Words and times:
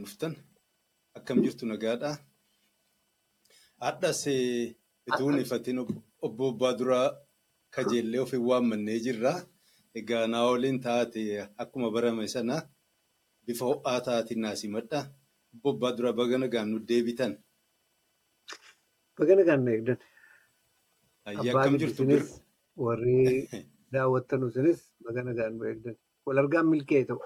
nagaan 0.00 0.04
dhuftan. 0.04 0.34
Akkam 1.16 1.42
jirtu 1.42 1.66
nagaadhaa? 1.66 2.16
Hadhas 3.80 4.26
utuu 5.08 5.30
ifatiin 5.40 5.78
obbo 6.22 6.48
Abbaa 6.50 6.78
duraa 6.78 7.16
kajeellee 7.70 8.20
of 8.20 8.32
hin 8.32 8.44
waammannee 8.48 8.98
jirra. 9.04 9.32
Egaa 9.94 10.26
naa 10.26 10.46
waliin 10.50 10.80
taate 10.80 11.48
akkuma 11.58 11.90
barame 11.90 12.28
sana 12.28 12.62
bifa 13.46 13.64
ho'aa 13.64 14.00
taatiin 14.00 14.40
naas 14.40 14.62
himadha. 14.62 15.00
Obbo 15.54 15.70
Abbaa 15.70 15.96
duraa 15.96 16.12
baga 16.12 16.38
nagaan 16.38 16.70
nu 16.70 16.78
deebitan. 16.88 17.32
Baga 19.18 19.34
nagaan 19.36 19.64
na 19.64 19.70
eegdan. 19.72 19.98
Ayyaa 21.26 21.58
akkam 21.60 21.78
jirtu 21.78 22.06
bira? 22.06 22.24
Warri 22.76 23.48
daawwattan 23.92 24.48
isinis 24.48 24.80
baga 25.04 25.22
nagaan 25.24 25.58
nu 25.58 25.64
eegdan. 25.72 25.96
Wal 26.26 26.38
argaan 26.38 26.68
milkee 26.70 27.04
ta'u. 27.04 27.20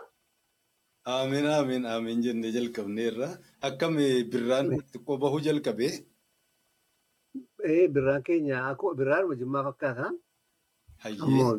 Amiin 1.04 1.44
amiin 1.44 1.82
amiin 1.84 2.22
jennee 2.22 2.50
jalqabneerra. 2.52 3.28
Akkam 3.62 3.96
birraan 4.32 4.66
xiqqoo 4.92 5.20
bahuu 5.20 5.40
jalqabee? 5.46 5.92
Birraan 7.94 8.22
keenya 8.22 8.56
akkuma 8.70 8.98
birraan 8.98 9.36
jimmaa 9.40 9.64
fakkaata. 9.68 10.06
Ammoo 11.24 11.52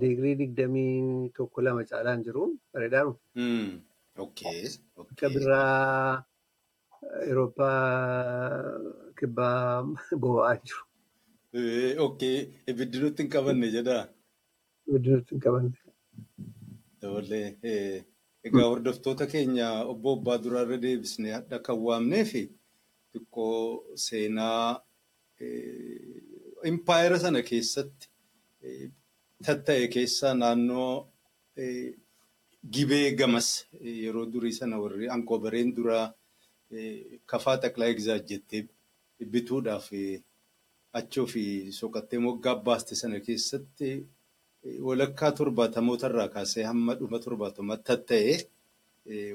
digirii 0.00 0.38
digdamii 0.40 1.30
tokko 1.36 1.62
lama 1.64 1.84
caalaan 1.90 2.24
jiru. 2.26 2.42
Bareedaadhu. 2.72 3.12
Okay. 4.24 4.62
Akka 5.00 5.26
birraa 5.34 6.24
Awurooppaa 7.04 7.78
kibbaa 9.18 9.84
boba'aa 10.22 10.56
jiru. 10.66 10.82
Ibiddi 12.70 12.98
nutti 13.04 13.22
hin 13.22 13.30
qabanne 13.36 13.70
jedhaa? 13.76 14.02
Ibiddi 14.88 15.08
nutti 15.14 15.34
hin 15.36 15.40
qabanne. 15.46 15.76
Egaa 18.48 18.66
hordoftoota 18.70 19.26
keenya 19.32 19.68
obbo 19.92 20.12
Abbaa 20.16 20.38
duraarra 20.44 20.76
deebisnee 20.84 21.32
hadha 21.36 21.58
kan 21.66 21.78
waamnee 21.86 22.24
fi 22.32 22.42
xiqqoo 23.12 23.58
seenaa 24.06 24.68
impaayera 26.70 27.18
sana 27.24 27.40
keessatti 27.50 28.06
tatta'e 29.46 29.86
keessaa 29.94 30.34
naannoo 30.40 30.90
gibee 32.74 33.08
gamas 33.20 33.48
yeroo 34.02 34.26
durii 34.34 34.52
sana 34.60 34.76
warri 34.82 35.06
ankobareen 35.16 35.70
duraa 35.76 36.06
kafaa 37.32 37.56
xaqlaa 37.62 37.90
egzaat 37.94 38.24
jettee 38.30 38.62
bituudhaaf 39.32 39.88
achoo 41.00 41.26
fi 41.32 41.42
soqattee 41.78 42.18
moggaa 42.26 42.56
baaste 42.66 42.94
sana 43.02 43.18
keessatti 43.26 43.88
walakkaa 44.88 45.32
torbaatamoota 45.38 46.06
irraa 46.10 46.28
kaasee 46.34 46.64
hamma 46.70 46.94
dhuma 46.98 47.18
torbaatamaatti 47.24 47.84
tatta'e 47.90 48.34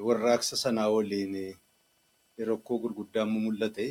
warraaqsa 0.06 0.56
sanaa 0.62 0.88
waliin 0.96 1.34
rakkoo 2.50 2.78
gurguddaan 2.82 3.28
mul'ate 3.34 3.86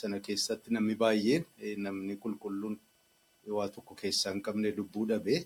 sana 0.00 0.20
keessatti 0.26 0.70
namni 0.74 0.94
baay'een 1.02 1.44
namni 1.86 2.16
qulqulluun 2.22 2.76
waa 3.56 3.68
tokko 3.74 3.94
keessaa 4.02 4.32
hin 4.34 4.42
qabne 4.46 4.74
lubbuu 4.78 5.06
dhabee 5.10 5.40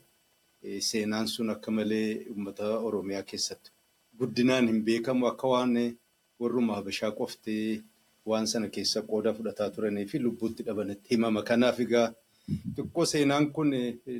seenaan 0.88 1.28
sun 1.34 1.50
akka 1.54 1.70
malee 1.70 2.08
uummata 2.30 2.66
Oromiyaa 2.90 3.22
keessatti 3.32 3.70
guddinaan 4.18 4.66
hin 4.72 4.82
beekamu 4.88 5.26
akka 5.32 5.46
waan 5.54 5.74
warruma 6.40 6.74
Habashaa 6.78 7.10
qoftee 7.20 7.82
waan 8.30 8.46
sana 8.52 8.68
keessa 8.76 9.02
qooda 9.10 9.34
fudhataa 9.36 9.70
turanii 9.76 10.06
fi 10.06 10.18
lubbuutti 10.18 10.62
dhabanitti 10.66 11.10
himama. 11.14 11.42
Kanaaf 11.42 11.80
egaa 11.80 12.08
xiqqoo 12.76 13.04
seenaan 13.12 13.46
kun 13.54 13.70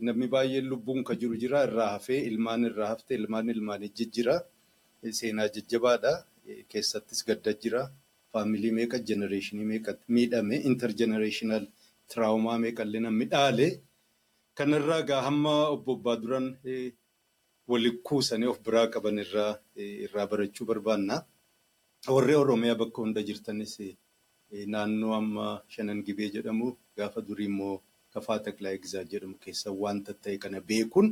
namni 0.07 0.27
baay'een 0.35 0.67
lubbuun 0.73 1.01
kan 1.07 1.17
jiru 1.21 1.37
jira 1.43 1.59
irraa 1.69 1.91
hafee 1.97 2.21
ilmaan 2.31 2.63
irraa 2.69 2.89
hafte 2.93 3.13
ilmaan 3.21 3.47
ilmaanii 3.55 3.93
jijjira. 3.99 4.37
Seenaa 5.19 5.49
jajjabaadha. 5.55 6.13
Keessattis 6.71 7.21
gadda 7.29 7.53
jira. 7.63 7.83
Faamilii 8.33 8.73
meeqa 8.79 8.99
jenereeshinii 9.09 9.65
meeqa 9.73 9.93
miidhame 10.15 10.57
interjenereeshinaal 10.71 11.65
tiraawomaa 12.11 12.59
meeqallee 12.65 13.01
namni 13.07 13.27
dhaale. 13.33 13.69
Kanarraa 14.57 15.01
egaa 15.05 15.23
hamma 15.29 15.53
obbo 15.75 15.91
Abbaa 15.99 16.17
duran 16.23 16.47
waliin 17.71 17.97
kuusanii 18.07 18.49
of 18.53 18.59
biraa 18.67 18.87
qaban 18.95 19.19
irraa 19.25 20.27
barachuu 20.31 20.67
barbaanna. 20.71 21.17
Warri 22.15 22.35
Oromiyaa 22.43 22.75
bakka 22.83 22.99
hunda 23.03 23.21
jirtanis 23.29 23.75
naannoo 24.73 25.13
amma 25.21 25.47
shanan 25.73 26.01
gibee 26.07 26.29
jedhamu 26.35 26.67
gaafa 26.97 27.21
durii 27.29 27.47
immoo 27.53 27.77
kafaa 28.19 28.39
taqlaa 28.51 28.75
egzaa 28.79 29.05
jedhamu 29.15 29.37
keessa 29.47 29.71
wanta 29.83 30.13
ta'e 30.23 30.37
kana 30.45 30.61
beekuun 30.69 31.09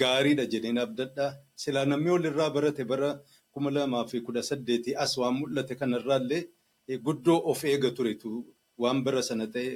gaariidha 0.00 0.44
jedheen 0.52 0.78
abdadha. 0.86 1.26
Silaa 1.62 1.84
namni 1.92 2.10
walirraa 2.14 2.50
barate 2.56 2.84
bara 2.84 3.10
kuma 3.52 3.70
lamaa 3.76 4.04
fi 4.10 4.20
kudha 4.26 4.42
saddeetii 4.50 4.94
as 5.04 5.12
waan 5.20 5.34
mul'ate 5.40 5.74
kanarraallee 5.80 6.42
guddoo 7.06 7.38
of 7.50 7.60
eega 7.64 7.90
turetu 7.96 8.30
waan 8.82 8.98
bara 9.04 9.22
sana 9.28 9.46
ta'e 9.54 9.68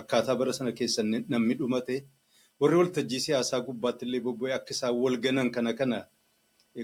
akkaataa 0.00 0.36
bara 0.40 0.52
sana 0.58 0.72
keessa 0.78 1.02
namni 1.32 1.54
dhumate 1.60 1.96
warri 2.60 2.76
waltajjii 2.80 3.20
siyaasaa 3.26 3.60
gubbaatti 3.66 4.04
illee 4.06 4.20
bobba'ee 4.26 4.54
akka 4.58 4.72
isaan 4.76 4.94
wal 5.02 5.16
ganan 5.24 5.48
kana 5.56 5.72
kana 5.80 5.98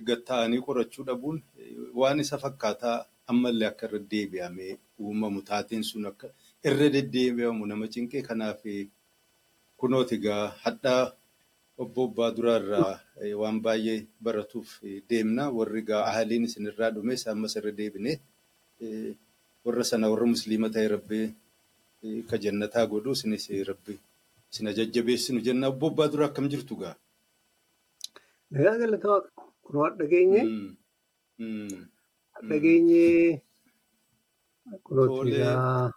gatta'anii 0.09 0.61
qorachuu 0.67 1.05
dhabuun 1.09 1.39
waan 2.01 2.21
isa 2.25 2.39
fakkaataa 2.45 2.97
ammallee 3.33 3.69
akka 3.73 3.87
irra 3.89 4.01
deebi'amee 4.13 4.73
uumamu 5.05 5.41
taateen 5.51 5.83
sun 5.91 6.07
akka 6.11 6.29
irra 6.69 6.87
deddeebi'amu 6.95 7.63
nama 7.71 7.87
cinqee 7.95 8.23
kanaaf 8.29 8.61
kunooti 9.79 10.15
egaa 10.19 10.45
hadhaa 10.65 11.05
obbo 11.83 12.01
Abbaa 12.09 12.31
duraarraa 12.37 12.93
waan 13.41 13.59
baay'ee 13.65 13.99
baratuuf 14.25 14.69
deemna 15.09 15.45
warri 15.57 15.81
egaa 15.85 16.03
ahaliin 16.11 16.45
isinirraa 16.49 16.91
dhumes 16.97 17.23
ammas 17.33 17.55
irra 17.59 17.73
deebine 17.79 18.13
warra 19.65 19.85
sana 19.91 20.07
warra 20.13 20.27
musliima 20.35 20.69
ta'e 20.75 20.89
rabbee 20.95 21.27
ka 22.29 22.37
jannataa 22.45 22.87
godhu 22.93 23.11
isinis 23.17 23.45
rabbi 23.71 23.95
isina 24.51 24.71
jajjabeessinu 24.79 25.41
jenna 25.47 25.67
obbo 25.73 25.87
Abbaa 25.91 26.09
duraa 26.13 26.29
akkam 26.31 26.47
jirtu 26.53 26.75
gaa? 26.83 26.95
Nagaa 28.53 28.77
galata 28.81 29.07
waaqa. 29.13 29.31
Kun 29.65 29.75
waan 29.81 29.95
dhageenye. 29.99 30.41
Dhageenye. 32.49 33.07
Kunooti 34.87 35.31
egaa. 35.35 35.91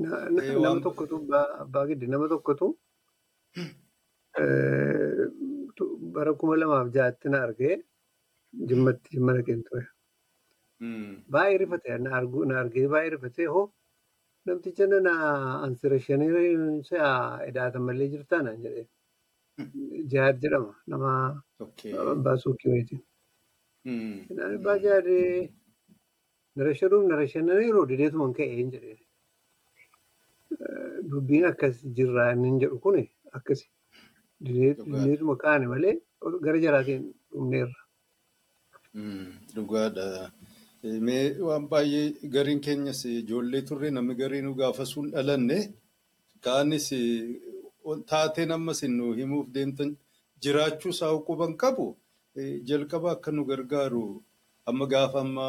Nama 0.00 0.80
tokkotu 0.84 1.16
abbaa 1.62 1.86
giddi 1.88 2.06
nama 2.12 2.26
tokkotu 2.32 2.66
bara 6.14 6.32
kuma 6.38 6.56
lamaaf 6.60 6.88
ja'atti 6.96 7.28
na 7.30 7.38
argee 7.46 7.76
jimmatti 8.68 9.08
jimma 9.14 9.32
dhaqeen 9.36 9.62
ture. 9.68 9.84
Baay'ee 11.32 11.58
rifate 11.62 11.98
na 12.04 12.10
argee 12.60 12.86
baay'ee 12.94 13.10
rifate 13.14 13.46
hoo 13.54 13.66
namticha 14.46 14.86
nana 14.92 15.12
ansira 15.64 15.98
shanii 16.06 16.82
sa'a 16.90 17.12
edaatan 17.48 17.82
malee 17.88 18.08
jirtaa 18.14 18.42
naan 18.46 18.58
jedhee. 18.64 18.86
Jihaad 20.10 20.36
jedhama 20.42 20.72
nama 20.92 21.10
abbaa 22.14 22.36
suuqii 22.44 22.70
wayitiin. 22.72 23.02
Abbaa 24.56 24.78
jihaadee 24.84 25.28
nara 26.56 26.72
shanuuf 26.80 27.04
nara 27.10 27.26
shananii 27.32 27.66
yeroo 27.68 27.86
dideetuma 27.90 28.24
hin 28.26 28.34
ka'ee 28.38 28.56
hin 28.60 28.70
jedhee. 28.74 28.98
Dubbiin 31.10 31.44
akkas 31.52 31.76
jirraa 31.96 32.32
inni 32.34 32.60
jedhu 32.62 32.78
kun 32.84 32.96
akkasi. 33.38 33.66
Dideetuma 34.44 35.36
kaane 35.44 35.66
malee 35.72 35.94
gara 36.44 36.58
jalaatiin 36.64 37.02
dhumneerra. 37.32 37.78
Dhugaadha. 39.54 40.30
Mee 41.06 41.24
waan 41.46 41.64
baay'ee 41.72 42.06
gariin 42.34 42.60
keenyas 42.66 43.00
ijoollee 43.18 43.62
turre 43.68 43.90
namni 43.90 44.14
gariin 44.20 44.48
gaafa 44.60 44.84
sun 44.92 45.06
dhalanne 45.12 45.58
kaanis 46.44 46.88
taateen 48.10 48.50
ammas 48.56 48.80
nu 48.98 49.06
himuuf 49.18 49.46
deemtan 49.54 49.90
jiraachuu 50.42 50.90
isaa 50.96 51.14
quban 51.28 51.52
qabu 51.62 51.86
jalqaba 52.68 53.08
akka 53.16 53.30
nu 53.32 53.44
gargaaru 53.50 54.04
amma 54.68 54.86
gaafa 54.92 55.18
amma 55.26 55.46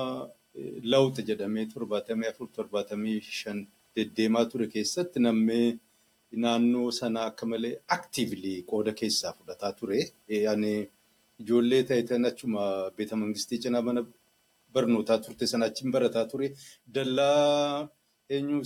lawuxa 0.92 1.22
jedhamee 1.30 1.66
torbaatamii 1.74 2.30
afur 2.32 2.48
torbaatamii 2.58 3.20
shan 3.40 3.60
deddeemaa 3.96 4.46
ture 4.52 4.68
keessatti 4.76 5.20
namni 5.26 5.60
naannoo 6.44 6.90
sana 7.00 7.20
akka 7.30 7.46
malee 7.52 7.74
aktiivlii 7.98 8.58
qooda 8.72 8.92
keessaa 9.02 9.34
fudhataa 9.38 9.72
ture. 9.80 10.00
Ani 10.52 10.74
ijoollee 11.42 11.84
ta'etan 11.90 12.26
achuma 12.32 12.64
beeta 12.98 13.16
mangistii 13.22 13.60
cinaa 13.66 13.82
mana 13.88 14.02
barnootaa 14.74 15.18
turte 15.26 15.46
sana 15.52 15.66
achiin 15.70 15.92
barataa 15.96 16.26
ture. 16.32 16.48
Dallaa 16.96 17.88
eenyu 18.36 18.60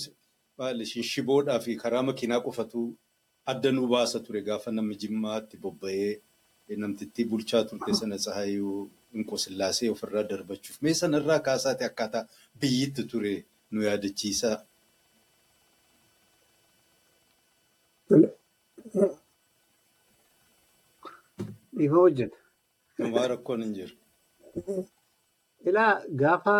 shiboodhaa 1.11 1.59
fi 1.65 1.75
karaa 1.83 2.03
makiinaa 2.09 2.41
qofatu 2.47 2.81
adda 3.51 3.69
nu 3.71 3.87
baasa 3.93 4.19
ture 4.25 4.41
gaafa 4.47 4.71
namni 4.71 4.95
jimmaatti 5.03 5.57
bobba'ee 5.63 6.11
namtittii 6.83 7.25
bulchaa 7.29 7.63
turte 7.69 7.93
sana 7.99 8.17
Tsahayuu 8.23 8.89
Inqosillaasee 9.17 9.89
ofirraa 9.95 10.23
darbachuuf. 10.31 10.77
Mee 10.85 10.93
sanarraa 11.01 11.39
kaasaate 11.47 11.85
akkaataa 11.89 12.25
biyyitti 12.61 13.03
ture 13.11 13.33
nu 13.71 13.81
yaadachiisa. 13.87 14.51
Dhiifa 21.77 21.95
hojjeta. 21.95 22.37
Homaa 22.99 23.27
rakkoon 23.31 23.63
hin 23.63 23.73
jiru. 23.77 23.95
Ilaa 25.69 25.91
gaafa 26.21 26.55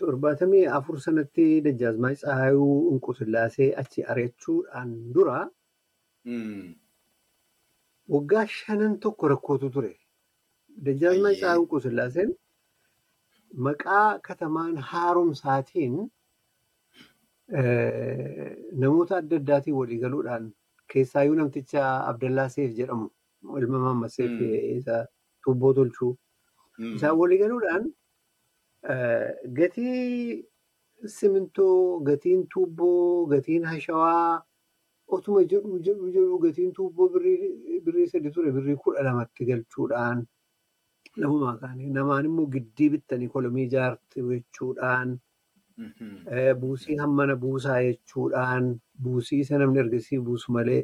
torbaatamii 0.00 0.64
afur 0.78 1.00
sanatti 1.06 1.46
Dajjaazmaa 1.66 2.14
Tsahaayuu 2.20 2.74
Inqusillaasee 2.94 3.70
achi 3.82 4.04
ari'achuudhaan 4.14 4.92
dura 5.14 5.38
waggaa 8.16 8.46
shanan 8.58 8.98
tokko 9.06 9.28
rakkootu 9.34 9.70
ture. 9.76 9.92
Dajjaazmaa 10.86 11.32
Tsahaayuu 11.38 11.64
Inqusillaaseen 11.66 12.30
maqaa 13.66 14.18
katamaan 14.28 14.76
haaromsaatiin 14.90 15.94
namoota 18.82 19.16
adda 19.20 19.36
addaatiin 19.42 19.76
walii 19.80 19.98
galuudhaan 20.04 20.50
keessaayyuu 20.92 21.36
namticha 21.40 21.84
Abdallaa 22.10 22.48
Seef 22.56 22.76
jedhamu 22.80 23.08
ilma 23.62 23.78
Maammas 23.86 24.14
Seef 24.20 24.40
isa 24.76 25.06
tuubboo 25.44 25.72
tolchuu. 25.80 26.12
Isaan 26.94 27.18
walii 27.22 27.38
galuudhaan 27.42 27.90
gatii 29.58 30.44
simintoo, 31.06 32.00
gatiin 32.00 32.46
tuubboo, 32.54 33.26
gatiin 33.26 33.64
hashawaa 33.64 34.42
otuma 35.16 35.42
jedhu 35.52 35.78
jedhu 35.86 36.08
jedhu 36.16 36.38
gatiin 36.46 36.72
tuubboo 36.78 37.08
birrii 37.14 38.08
sadi 38.12 38.30
ture 38.30 38.52
birrii 38.52 38.76
kudha 38.84 39.02
lamatti 39.06 39.44
galchuudhaan 39.50 40.26
namumaa 41.22 41.56
kaanii 41.62 41.90
namaan 41.96 42.24
immoo 42.30 42.46
giddii 42.54 42.88
bittanii 42.94 43.28
kolomii 43.34 43.64
ijaarti 43.70 44.22
jechuudhaan 44.28 45.16
buusii 46.60 46.96
hammana 47.02 47.36
buusaa 47.44 47.80
jechuudhaan 47.88 48.70
buusii 49.06 49.40
isa 49.44 49.58
namni 49.62 49.78
ergasii 49.84 50.18
buusu 50.28 50.52
malee 50.56 50.82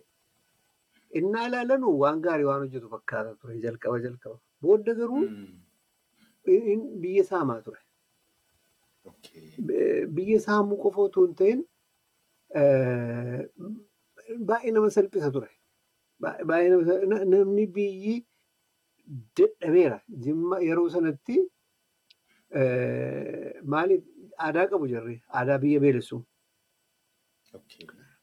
innaa 1.20 1.46
ilaalanu 1.48 1.94
waan 2.02 2.20
gaarii 2.26 2.44
waan 2.50 2.60
hojjetu 2.66 2.88
fakkaata 2.94 3.34
ture 3.40 3.58
jalqaba 3.64 3.98
jalqaba. 4.06 4.38
Booda 4.62 4.94
garuu 5.00 5.24
biyya 7.02 7.24
saamaa 7.30 7.60
ture. 7.66 7.80
Biyya 10.16 10.38
saamuu 10.46 10.78
qofa 10.84 11.00
otoo 11.08 11.26
hin 11.26 11.34
ta'in 11.40 11.60
baay'ee 14.50 14.72
nama 14.76 14.90
salphisa 14.96 15.30
ture. 15.36 15.50
Namni 17.32 17.66
biyyi 17.78 18.14
dadhabeera. 19.36 19.98
Jimma 20.24 20.60
yeroo 20.68 20.88
sanatti 20.96 21.36
maaliif 23.72 24.02
aadaa 24.46 24.66
qabu 24.72 24.86
jarri 24.94 25.16
aadaa 25.38 25.58
biyya 25.64 25.80
beelessu. 25.84 26.16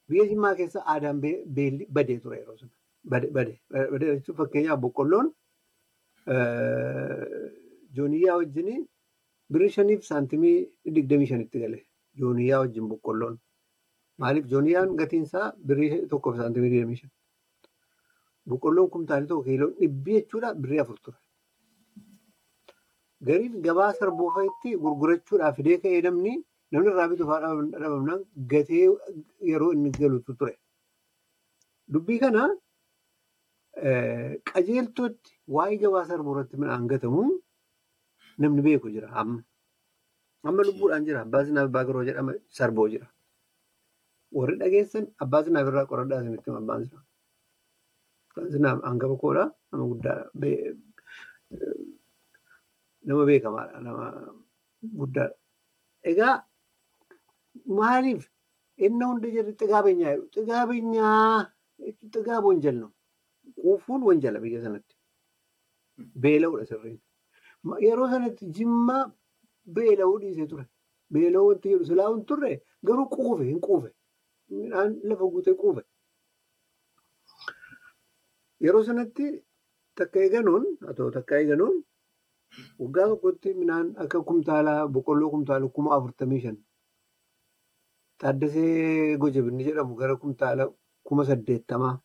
Biyya 0.09 0.25
Jimmaa 0.31 0.55
keessa 0.55 0.79
aadaan 0.93 1.21
beelli 1.21 1.87
badee 1.89 2.19
ture 2.23 2.37
yeroo 2.41 2.57
sana. 2.57 2.71
Badee 3.35 4.15
jechuun 4.15 4.37
fakkeenyaaf 4.41 4.79
boqqolloon 4.85 5.27
jooniyyaa 7.97 8.37
wajjin 8.41 8.87
birrii 9.53 9.69
shaniif 9.77 10.03
saantimii 10.09 10.57
digdamii 10.95 11.27
shanitti 11.31 11.59
gale. 11.63 11.79
Jooniyyaa 12.19 12.59
wajjin 12.63 12.89
boqqolloon. 12.91 13.39
Maaliif 14.21 14.45
jooniyyaan 14.51 14.95
gatiinsaa 15.01 15.47
birrii 15.67 16.07
tokkoof 16.11 16.35
saantimii 16.41 16.71
digdamii 16.73 16.95
shan. 17.01 17.11
Boqqolloon 18.51 18.89
kumtaalii 18.94 19.27
tokko 19.31 19.44
kiiloon 19.48 19.74
dhibbi 19.81 20.12
jechuudha 20.18 20.50
birrii 20.62 20.80
afur 20.83 20.98
ture. 21.03 21.18
Gariin 23.27 23.56
gabaa 23.65 23.92
sarboofaatti 24.00 24.69
gurgurachuudhaaf 24.83 25.56
fidee 25.57 25.77
ka'ee 25.83 26.01
namni 26.07 26.33
namni 26.71 26.89
irraa 26.92 27.07
bituuf 27.12 27.30
dhabamnaan 27.81 28.21
gatee 28.51 28.86
yeroo 29.51 29.71
inni 29.75 29.92
galutu 30.00 30.33
ture. 30.39 30.53
Dubbii 31.94 32.19
kana 32.24 32.44
qajeeltootti 34.51 35.31
waa'ee 35.56 35.77
gabaa 35.83 36.06
sarboo 36.09 36.33
irratti 36.36 36.57
midhaan 36.62 36.88
gatamu 36.92 37.24
namni 38.42 38.62
beeku 38.68 38.89
jira 38.95 39.09
amma. 39.21 39.39
Amma 40.48 40.62
lubbuudhaan 40.68 41.06
jira 41.07 41.21
abbaa 41.25 41.45
sinaaf 41.45 41.68
abbaa 41.69 41.83
garoo 41.88 42.03
jedhama 42.09 42.33
sarboo 42.57 42.88
jira. 42.94 43.07
Warri 44.38 44.56
dhageessan 44.62 45.06
abbaa 45.24 45.44
sinaaf 45.45 45.68
irraa 45.71 45.86
qoradhaa 45.92 46.21
isinitti 46.24 46.50
abbaan 46.62 46.86
sinaaf. 46.88 47.06
Abbaan 48.31 48.51
sinaaf 48.51 48.79
hangafa 48.87 49.15
koodhaa 49.21 49.47
nama 49.71 49.85
guddaadha. 49.91 50.29
Nama 53.05 53.25
beekamaadha 53.29 53.79
nama 53.85 54.05
guddaadha. 54.99 55.35
Egaa 56.11 56.35
maaliif 57.65 58.23
inni 58.77 59.05
hunda 59.05 59.27
jirri 59.35 59.53
xigaa 59.59 59.81
beenyaa 59.85 60.13
jedhu 60.15 60.27
xigaa 60.35 60.63
beenyaa 60.69 61.51
xigaa 62.13 62.39
wanjal 62.47 62.79
quufuun 63.61 64.01
wanjala 64.09 64.39
biyya 64.43 64.61
sanatti. 64.65 64.95
Beela'uudha 66.23 66.65
sirriin. 66.71 66.99
Yeroo 67.87 68.07
sanatti 68.13 68.45
jimma 68.57 68.97
beela'uu 69.75 70.19
dhiisee 70.21 70.47
ture. 70.51 70.65
Beela'uu 71.13 71.47
wanti 71.49 71.69
jedhu 71.73 71.85
silaa 71.89 72.09
hin 72.13 72.25
turre 72.29 72.51
garuu 72.85 73.07
quufe 73.15 73.43
hin 73.51 73.59
quufe. 73.67 73.89
Midhaan 74.49 74.99
lafa 75.09 75.25
guutee 75.33 75.53
quufe. 75.63 75.83
Yeroo 78.63 78.83
sanatti 78.87 79.25
takka 79.97 80.19
eeganuun 80.25 80.65
haa 80.85 81.11
takka 81.17 81.33
eeganuun 81.41 81.77
waggaa 82.81 83.07
tokkotti 83.11 83.49
midhaan 83.59 83.87
akka 84.03 84.19
kumtaalaa 84.29 84.81
boqqolloo 84.93 85.29
kumtaala 85.33 85.67
kuma 85.75 85.95
afurtamii 85.97 86.41
shan. 86.43 86.57
Taaddasee 88.19 89.17
Gojabinni 89.21 89.63
jedhamu 89.67 89.95
gara 90.01 90.15
kumtaala 90.23 90.63
kuma 91.07 91.25
saddeettamaa. 91.29 91.95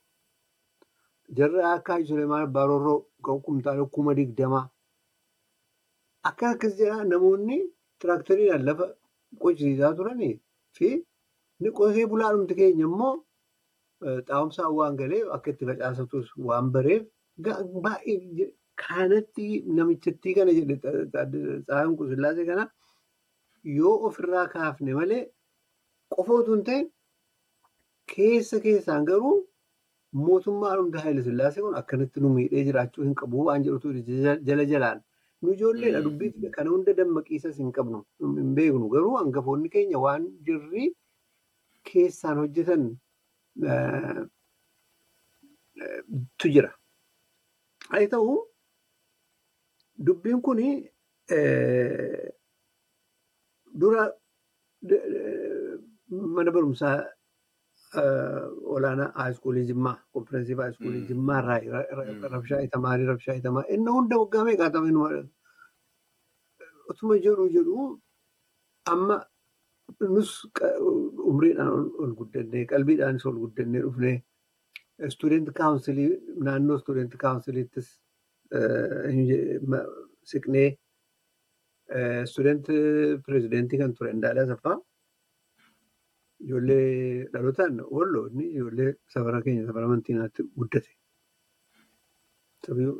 Jarri 1.37 1.63
akka 1.75 1.99
Suleemaan 2.09 2.53
Baarorroo 2.55 3.41
kumtaala 3.47 3.85
kuma 3.95 4.15
digdamaa. 4.19 4.65
Akka 6.29 6.51
akkas 6.55 6.77
jedhaa 6.79 7.05
namoonni 7.11 7.59
tiraakteriidhaan 8.01 8.65
lafa 8.69 8.87
qochisiisaa 9.43 9.95
turanii 9.99 10.35
fi 10.77 10.89
qotee 11.79 12.07
bulaadhumti 12.11 12.55
keenya 12.61 12.85
immoo 12.89 13.15
xaa'umsaan 14.03 14.73
waan 14.79 14.97
galeef 15.01 15.29
akka 15.37 15.51
itti 15.55 15.67
facaasatus 15.71 16.33
waan 16.49 16.71
bareef 16.77 17.03
baay'ee 17.87 18.49
kanatti 18.85 19.47
namichatti 19.79 20.35
kana 20.39 20.53
jedhe 20.59 20.77
Tsahaayii 20.83 21.89
Inqusillaasee 21.91 22.47
kana 22.51 22.65
yoo 23.79 23.95
ofirraa 24.09 24.47
kaafne 24.55 24.95
malee 25.01 25.23
qofa 26.17 26.33
otoo 26.41 26.55
hin 26.57 26.65
ta'in 26.71 26.87
keessa 28.15 28.61
keessaan 28.67 29.05
garuu 29.11 29.35
mootummaa 30.27 30.75
dhumta 30.77 30.99
Haayile 31.05 31.23
Sillaasee 31.29 31.63
kun 31.65 31.75
akkanatti 31.81 32.21
nu 32.25 32.29
miidhee 32.37 32.65
jiraachuu 32.69 33.05
hin 33.09 33.15
qabu 33.23 33.45
waan 33.49 33.65
jedhutu 33.65 33.93
jala 34.51 34.65
jalaan. 34.73 35.01
Nu 35.43 35.53
ijoolleedha 35.55 36.01
dubbii 36.05 36.51
kana 36.59 36.71
hunda 36.75 36.93
dammaqiisas 37.01 37.59
hin 37.63 37.73
qabnu 37.79 37.99
hin 38.21 38.55
beeknu 38.61 38.89
garuu 38.95 39.17
hangafoonni 39.17 39.69
keenya 39.75 39.99
waan 40.05 40.29
jirri 40.47 40.87
keessaan 41.91 42.39
hojjetan 42.43 42.87
tu 46.39 46.49
jira. 46.55 46.71
Haa 47.91 48.07
ta'u 48.13 48.35
dubbiin 50.07 50.41
kun 50.43 50.59
dura 53.81 54.03
mana 56.11 56.51
barumsaa 56.55 56.99
olaanaa 58.75 59.13
haayiskuulii 59.19 59.67
Jimmaa 59.71 59.97
kompireensivii 60.13 60.61
haayiskuulii 60.63 61.07
Jimmaa 61.09 61.59
irraa 61.67 62.29
rabshaa 62.35 62.61
itamaarii 62.67 63.07
rabshaa 63.13 63.35
itamaa 63.41 63.65
inni 63.77 63.91
hunda 63.97 64.17
waggaa 64.23 64.45
meeqaa 64.49 64.71
ta'u 64.75 64.87
inni 64.91 65.01
otuma 66.91 67.15
jedhu 67.27 67.49
jedhu 67.57 67.87
amma 68.93 69.17
nus 70.15 70.31
umriidhaan 71.31 71.85
ol 72.05 72.13
guddannee 72.21 72.65
qalbiidhaanis 72.73 73.27
ol 73.31 73.39
guddannee 73.45 73.83
dhufnee 73.85 74.17
istuudenti 75.11 75.53
kaawunsilii 75.61 76.09
naannoo 76.49 76.77
istuudenti 76.81 77.17
kaawunsiliittis 77.25 77.89
siqnee 80.33 80.69
istuudenti 82.27 82.75
pirezidentii 83.27 83.79
kan 83.83 83.95
ture 83.95 84.11
Indaalee 84.17 84.45
Asaffaa 84.47 84.77
ijoollee 86.45 87.27
dhalootaan 87.33 87.81
walloo 87.97 88.27
inni 88.31 88.47
ijoollee 88.57 88.91
safara 89.15 89.43
keenya 89.45 89.67
safara 89.67 89.85
amantiinaatti 89.89 90.43
guddate. 90.59 90.91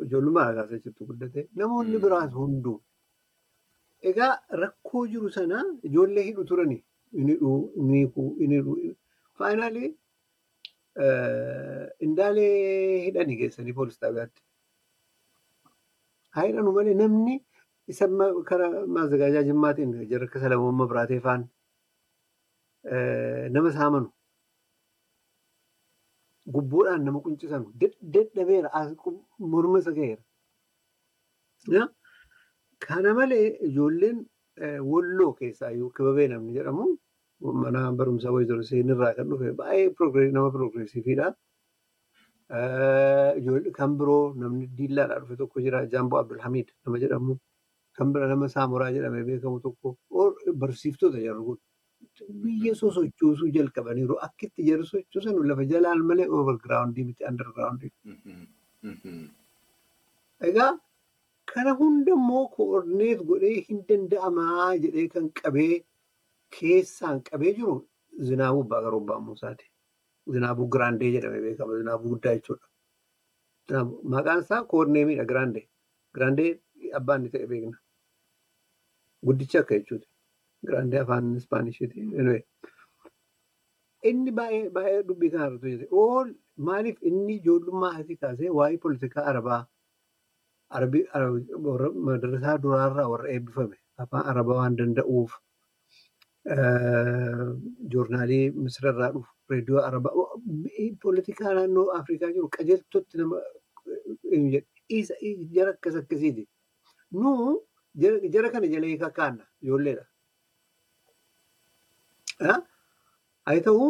Ijoollummaa 0.07 0.53
kaasee 0.59 0.79
jirtu 0.85 1.07
guddate. 1.09 1.49
Namoonni 1.61 1.99
biraas 2.05 2.33
hunduu. 2.41 2.79
Egaa 4.03 4.39
rakkoo 4.63 5.07
jiru 5.13 5.31
sana 5.31 5.63
ijoollee 5.83 6.23
hidhu 6.29 6.45
turani. 6.45 6.83
Inni 7.13 7.33
hidhuu, 7.33 7.73
inni 7.77 7.99
hiikuu, 7.99 8.37
inni 8.41 8.55
hidhuu. 8.61 8.95
Faayinaalii 9.39 9.91
indaalee 12.07 13.05
hidhanii 13.07 13.37
geessanii 13.41 13.73
poolis 13.79 13.99
xaabiyaatti. 14.01 14.43
Haa 16.31 16.47
hidhanu 16.49 16.73
malee 16.73 16.95
namni 16.95 17.37
isa 17.95 18.09
karaa 18.51 18.87
maazagaajaa 18.87 19.43
jimmaatiin 19.49 19.93
jarri 20.13 20.27
akka 20.29 20.41
Salamoon 20.41 20.89
Biraatee 20.89 21.21
faan 21.27 21.49
nama 23.57 23.73
saamanu 23.73 24.13
gubbuudhaan 26.55 27.05
nama 27.05 27.21
quncisanu 27.21 27.73
dadhabeera 28.15 28.71
morma 29.39 29.79
isa 29.79 29.93
gaheera 29.93 30.23
Kana 32.85 33.15
malee 33.15 33.57
ijoolleen 33.69 34.19
walloo 34.91 35.33
keessaa 35.41 35.71
kibabee 35.97 36.29
namni 36.29 36.55
jedhamu 36.59 36.87
mana 37.63 37.93
barumsaa 37.93 38.33
wayii 38.37 38.63
seenirraa 38.71 39.15
kan 39.17 39.29
dhufe 39.31 39.53
baay'ee 39.61 40.31
nama 40.33 40.51
piroogiresiifiidha. 40.55 41.35
Kan 43.79 43.99
biroo 43.99 44.35
namni 44.43 44.67
diillaadhaa 44.79 45.21
dhufe 45.21 45.37
tokko 45.37 45.61
jira. 45.61 45.87
Jaamboo 45.93 46.19
Abdulhamid 46.23 46.69
nama 46.85 46.99
jedhamu. 47.05 47.39
Kan 47.97 48.13
bira 48.13 48.29
nama 48.29 48.49
Saamuraa 48.49 48.91
jedhamee 48.97 49.25
beekamu 49.31 49.61
tokko 49.61 49.97
barsiiftoota 50.63 51.19
jarri 51.27 51.57
biyya 52.43 52.75
sosochoosuu 52.75 53.49
jalqabaniiru. 53.57 54.19
Akkitti 54.27 54.63
jarri 54.69 54.85
sochoosan 54.93 55.37
lafa 55.49 55.65
jalaan 55.73 56.01
malee 56.11 56.29
overgiraawundii 56.39 57.05
miti 57.09 57.25
andargiraawundii. 57.31 57.93
Egaa 60.49 60.73
kana 61.53 61.73
hundammoo 61.81 62.45
koordineet 62.57 63.21
godhee 63.31 63.61
hin 63.69 63.83
danda'amaa 63.89 64.71
jedhee 64.85 65.09
kan 65.15 65.29
qabee 65.43 65.75
keessaan 66.59 67.21
qabee 67.31 67.53
jiru 67.61 67.77
Zinaabuu 68.29 68.63
Abbaa 68.65 68.83
Garobbaa 68.83 69.19
Muusaati. 69.21 69.67
Zinaabuu 70.35 70.69
Giraandee 70.75 71.11
jedhamee 71.17 71.41
beekama. 71.47 71.79
Zinaabuu 71.81 72.11
guddaa 72.15 72.35
jechuudha. 72.39 72.67
Maqaan 74.15 74.41
isaa 74.45 74.65
koorneemiidha 74.73 75.25
Giraandee. 75.33 75.65
Giraandee 76.15 76.51
abbaan 77.01 77.21
inni 77.21 77.31
ta'e 77.35 77.47
beekna. 77.53 77.77
Guddicha 79.27 79.61
akka 79.65 79.75
jechuuti. 79.79 80.09
Giraandee 80.67 81.01
afaan 81.05 81.35
Ispaanishiiti. 81.37 82.07
Inni 84.11 84.33
baay'ee 84.33 85.03
dubbii 85.09 85.31
kana 85.31 85.47
irratti 85.47 85.77
hojjete. 85.77 86.35
Maaliif 86.69 87.03
inni 87.11 87.35
ijoollummaa 87.41 87.93
asii 88.01 88.17
kaasee 88.17 88.51
waa'ee 88.59 88.79
poolitikaa 88.85 89.25
Arabaa 89.33 89.61
madarsaa 92.07 92.59
duraarraa 92.63 93.09
warra 93.13 93.29
eebbifame 93.35 93.77
afaan 93.99 94.27
Arabaa 94.33 94.57
waan 94.61 94.77
danda'uuf 94.79 95.33
joornaalii 97.93 98.51
misirarraa 98.65 99.11
dhufu 99.15 99.31
reediyoo 99.51 99.83
Arabaa 99.89 100.13
poolitikaa 101.03 101.55
naannoo 101.55 101.87
Afrikaa 102.01 102.31
jiru 102.35 102.49
qajeeltotti 102.59 103.19
nama 103.19 103.41
jara 105.55 105.71
akkas 105.75 105.95
akkasiiti. 106.03 106.49
Nuu 107.13 107.67
jara 108.35 108.51
kana 108.51 108.67
jala 108.67 108.87
hiika 108.87 109.11
kaanna 109.11 109.45
ijoolleedha. 109.63 110.05
Haa 112.41 113.61
ta'u 113.69 113.87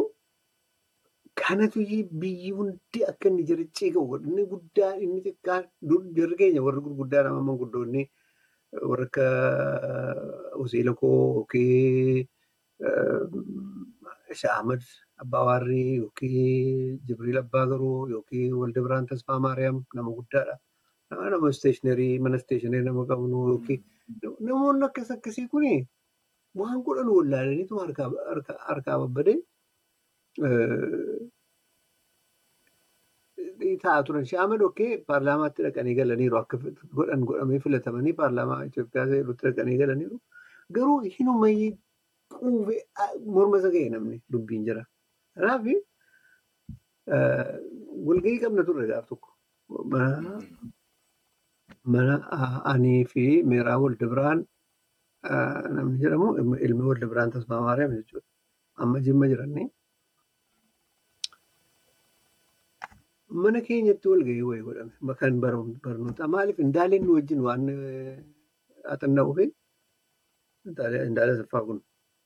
kanatu 1.40 1.78
biyyi 2.21 2.50
hundi 2.59 3.00
akka 3.11 3.28
inni 3.31 3.45
jara 3.49 3.64
ciiqamu 3.78 4.07
godhu 4.12 4.28
inni 4.31 4.45
guddaan 4.52 4.97
inni 5.05 5.21
xiqqaan 5.26 5.64
jarri 6.16 6.37
keenya 6.40 6.62
warri 6.66 6.81
gurguddaa 6.87 7.23
nama 7.26 7.40
manguddoonni 7.49 8.02
warra 8.90 9.05
akka 9.09 9.26
Hussein 10.61 10.87
Lakoo 10.88 11.16
yookiin 11.38 12.28
Sha'amad 14.40 14.83
Abbaa 15.23 15.45
Waarrii 15.49 15.97
yookiin 16.02 17.00
Jibriil 17.07 17.38
Abbaa 17.43 17.66
Garoo 17.73 18.07
yookiin 18.14 18.55
Walda 18.61 18.81
Biraan 18.87 19.07
Tasfaa 19.11 19.38
Maariyaam 19.45 19.78
nama 19.95 20.11
guddaadha. 20.19 20.57
Nama 21.11 21.49
isteeshinarii 21.55 22.19
mana 22.25 22.37
isteeshinarii 22.40 22.85
nama 22.88 23.07
qabnu 23.11 23.43
yookiin 23.52 23.85
namoonni 24.49 24.85
akkas 24.88 25.11
akkasii 25.16 25.49
kuni 25.52 25.75
waan 26.61 26.83
godhan 26.87 27.09
wallaalaniitu 27.16 27.78
harkaa 27.78 28.99
babbadee 29.05 29.37
taa'aa 33.83 34.02
turan. 34.07 34.25
Sha'amad 34.33 34.61
yookiin 34.66 35.05
paarlaamaatti 35.11 35.62
dhaqanii 35.66 35.95
galaniiru 36.00 36.37
akka 36.43 36.57
godhan 36.99 37.25
godhamee 37.31 37.61
filatamanii 37.64 38.14
paarlaamaa 38.21 38.62
Itoophiyaa 38.69 39.07
seerutti 39.12 39.47
dhaqanii 39.49 39.78
galaniiru. 39.83 40.16
Garuu 40.76 40.99
hinumayyii 41.19 41.73
quufee 42.38 42.81
morma 43.37 43.59
isa 43.62 43.71
ga'e 43.76 43.88
namni 43.95 44.16
dubbiin 44.33 44.64
jira. 44.69 44.83
Kanaaf 45.35 45.64
walgahii 48.09 48.40
qabna 48.45 48.62
turre 48.69 48.87
gaaf 48.93 49.07
tokko. 49.11 49.28
Mana 51.95 52.14
anii 52.73 53.05
fi 53.12 53.25
meeraa 53.52 53.78
walda 53.85 54.07
biraan 54.12 54.38
namni 55.76 55.97
jedhamu 56.02 56.57
ilmi 56.69 56.83
walda 56.90 57.07
biraan 57.12 57.31
tasfaa 57.37 57.61
maariyaam 57.66 57.93
jechuudha. 57.99 58.26
Amma 58.83 58.99
jimma 59.09 59.26
jiranii. 59.33 59.69
Mana 63.28 63.61
keenyatti 63.68 64.09
walgahii 64.09 64.42
wayii 64.49 64.62
godhame 64.66 65.14
kan 65.21 65.40
barnoota. 65.40 66.28
Maaliif 66.35 66.59
indaaleen 66.64 67.04
nu 67.06 67.14
wajjin 67.18 67.40
waan 67.47 67.62
haxanna'uu 68.90 69.35
fi 69.38 69.45
indaala 71.09 71.37
saffaa 71.40 71.62
kun 71.66 71.80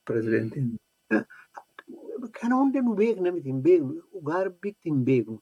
pirezidentiin. 0.07 0.67
Kana 2.39 2.55
hunda 2.59 2.81
nu 2.81 2.93
beekna 2.99 3.31
miti 3.37 3.49
hin 3.51 3.61
beeknu 3.67 4.21
gaarbiitti 4.29 4.89
hin 4.91 4.99
beeknu. 5.09 5.39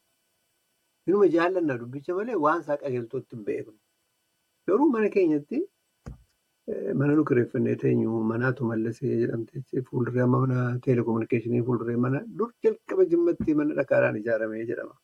Inuma 1.08 1.28
jaallannaa 1.36 1.78
dubbicha 1.82 2.16
malee 2.20 2.36
waan 2.46 2.62
isaa 2.66 2.78
qajeeltootti 2.84 3.36
hin 3.36 3.44
beeknu. 3.50 3.76
Garuu 4.68 4.90
mana 4.96 5.10
keenyatti 5.18 5.60
mana 7.02 7.14
nu 7.20 7.24
kireeffannee 7.30 7.76
teenyu 7.84 8.24
manaatu 8.32 8.66
mallasee 8.72 9.14
jedhamte 9.22 9.82
fuulduree 9.92 10.26
mana 10.38 10.58
teelekominikeeshinii 10.88 11.62
fuulduree 11.70 11.96
mana 12.08 12.24
dur 12.42 12.50
jalqaba 12.66 13.06
jimmatti 13.14 13.56
mana 13.62 13.74
dhakaadhaan 13.80 14.18
ijaaramee 14.24 14.66
jedhama. 14.72 14.96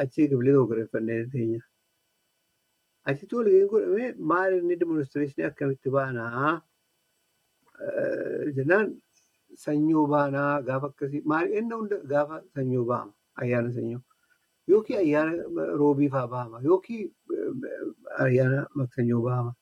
Achii 0.00 0.28
gibilee 0.30 0.52
tokko 0.56 0.72
kireeffannee 0.74 1.20
teenya. 1.32 1.60
Achitti 3.10 3.36
walgahii 3.36 3.68
godhamee 3.72 4.10
maal 4.32 4.52
inni 4.58 4.76
dimoonistreeshinii 4.80 5.46
akkamitti 5.50 5.90
baanaa 5.96 6.52
jennaan 8.56 8.92
sanyoo 9.64 10.06
baanaa 10.12 10.62
gaafa 10.68 10.86
akkasii 10.92 11.22
maal 11.32 11.50
inni 11.60 11.74
hunda 11.80 11.98
gaafa 12.12 12.42
sanyoo 12.54 12.84
baama 12.90 13.12
ayyaana 13.44 13.72
sanyoo 13.78 14.00
yookiin 14.72 14.98
ayyaana 15.04 15.66
roobii 15.82 16.08
fa'aa 16.14 16.28
baama 16.34 16.60
yookiin 16.68 17.10
ayyaana 18.26 18.66
maksanyoo 18.80 19.22
baama. 19.28 19.52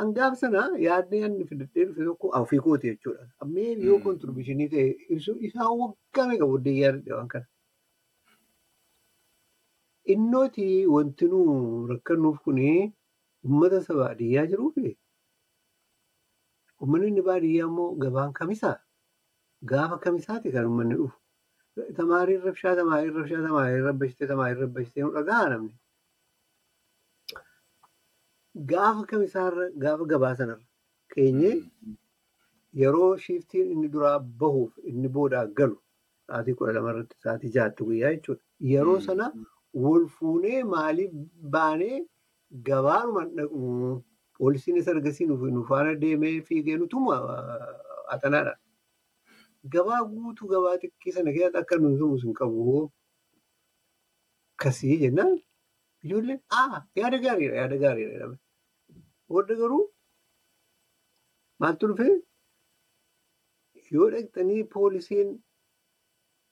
Hangaaf 0.00 0.38
sana 0.40 0.60
yaadni 0.86 1.18
inni 1.26 1.44
fidadhee 1.48 1.84
dhufe 1.88 2.04
tokko 2.04 2.28
ofii 2.40 2.60
kooti 2.66 2.90
jechuudha. 2.92 3.26
Ammeen 3.44 3.82
yoo 3.88 3.98
kontiribishinii 4.04 4.68
ta'e 4.74 4.86
ibsu 5.16 5.34
isaa 5.48 5.68
waggaa 5.80 6.28
meeqa 6.30 6.46
booddee 6.52 6.76
yaadadhe 6.82 7.12
waan 7.16 7.28
kana. 7.34 7.46
Innooti 10.06 10.86
wanti 10.86 11.24
nu 11.30 11.86
rakkannuuf 11.90 12.38
kuni 12.44 12.92
uummata 13.44 13.78
isa 13.82 13.94
baadiyyaa 13.94 14.46
jiruufi 14.50 14.96
uummanni 16.80 17.06
inni 17.08 17.22
baadiyyaa 17.28 17.68
immoo 17.70 17.94
gabaan 18.02 18.32
kamisaa? 18.38 18.76
Gaafa 19.70 19.98
kamisaati 20.04 20.50
kan 20.54 20.66
uummanni 20.66 20.94
dhufu? 21.00 21.16
Tamaariin 21.98 22.42
rabshaa, 22.46 22.74
tamaariin 22.80 23.14
rabshaa, 23.18 23.42
tamaariin 23.46 23.84
rabbashitee, 23.88 24.26
tamaariin 24.32 24.60
rabbashitee 24.64 25.02
nu 25.04 25.12
dhagaa 25.18 25.48
namni. 25.52 25.72
Gaafa 28.72 29.06
kamisaarra 29.12 29.70
gaafa 29.84 30.04
gabaa 30.14 30.34
sanarra 30.40 30.66
keenyee 31.14 31.54
yeroo 32.82 33.16
shiiftiin 33.24 33.70
inni 33.76 33.88
duraa 33.94 34.18
bahuuf 34.18 34.72
inni 34.90 35.08
boodaa 35.16 35.46
galu 35.58 35.78
sa'aatii 36.26 36.54
kudha 36.58 36.72
lamarratti 36.76 37.16
sa'aatii 37.24 37.52
jaatti 37.56 37.84
guyyaa 37.88 38.12
jechuudha. 38.16 38.42
Yeroo 38.72 39.00
sana 39.00 39.32
wal 39.74 40.06
fuunee 40.16 40.62
maaliif 40.72 41.12
baanee 41.54 41.98
gabaadhuma 42.68 43.22
dhaqnu 43.36 44.02
poolisiin 44.38 44.76
isa 44.80 44.90
argasii 44.94 45.26
nu 45.26 45.64
faana 45.70 45.94
deemee 46.02 46.40
fiigee 46.48 46.76
nutuma 46.80 47.14
haxanaadha. 48.10 48.54
Gabaa 49.72 50.02
guutuu 50.10 50.48
gabaa 50.52 50.76
xiqqii 50.82 51.12
sana 51.16 51.32
keessatti 51.34 51.58
akka 51.62 51.76
nuyi 51.78 51.98
tumus 51.98 52.22
hin 52.24 52.34
qabu. 52.40 52.90
Kasii 54.62 54.96
jennaan 55.02 55.32
ijoolleen 56.04 56.40
yaada 57.00 57.18
gaariidha 57.24 57.56
yaada 57.60 57.76
gaariidha 57.84 58.12
jedhame. 58.14 58.36
Booda 59.28 59.54
garuu 59.60 59.84
maaltu 61.60 61.88
dhufee 61.92 62.14
yoo 63.94 64.10
dhaqxanii 64.14 64.64
poolisiin 64.74 65.30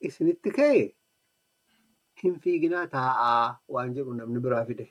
isinitti 0.08 0.50
ka'e 0.56 0.80
hin 2.22 2.38
fiiginaa 2.46 2.86
taa'aa 2.96 3.44
waan 3.76 3.94
jedhu 3.98 4.16
namni 4.20 4.42
biraa 4.46 4.64
fide. 4.70 4.86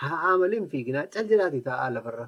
Taa'aa 0.00 0.34
malee 0.42 0.60
hin 0.60 0.70
fiiginaa 0.74 1.06
cal 1.16 1.30
jedhaati 1.34 1.62
taa'aa 1.68 1.94
lafarra. 1.96 2.26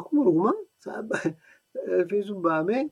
Akkuma 0.00 0.24
dhugumaa 0.26 0.56
fiisuun 2.10 2.42
bahamee 2.42 2.82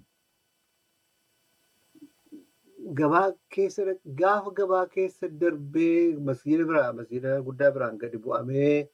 gabaa 3.01 3.27
keessa 3.55 3.95
gaafa 4.21 4.51
gabaa 4.61 4.87
keessa 4.95 5.29
darbee 5.43 6.17
masjiida 6.29 6.65
biraa 6.71 6.93
masjiida 7.01 7.37
guddaa 7.49 7.71
biraan 7.77 7.99
gadi 8.03 8.19
bu'amee 8.25 8.89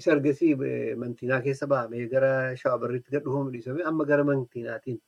isa 0.00 0.12
argasii 0.14 0.54
mantiinaa 1.02 1.40
keessa 1.46 1.70
bahamee 1.72 2.06
gara 2.14 2.32
shaabarriitti 2.62 3.14
gad 3.14 3.24
dhufamu 3.26 3.52
dhiisamee 3.56 3.88
amma 3.90 4.08
gara 4.12 4.24
mantiinaatiin 4.30 4.98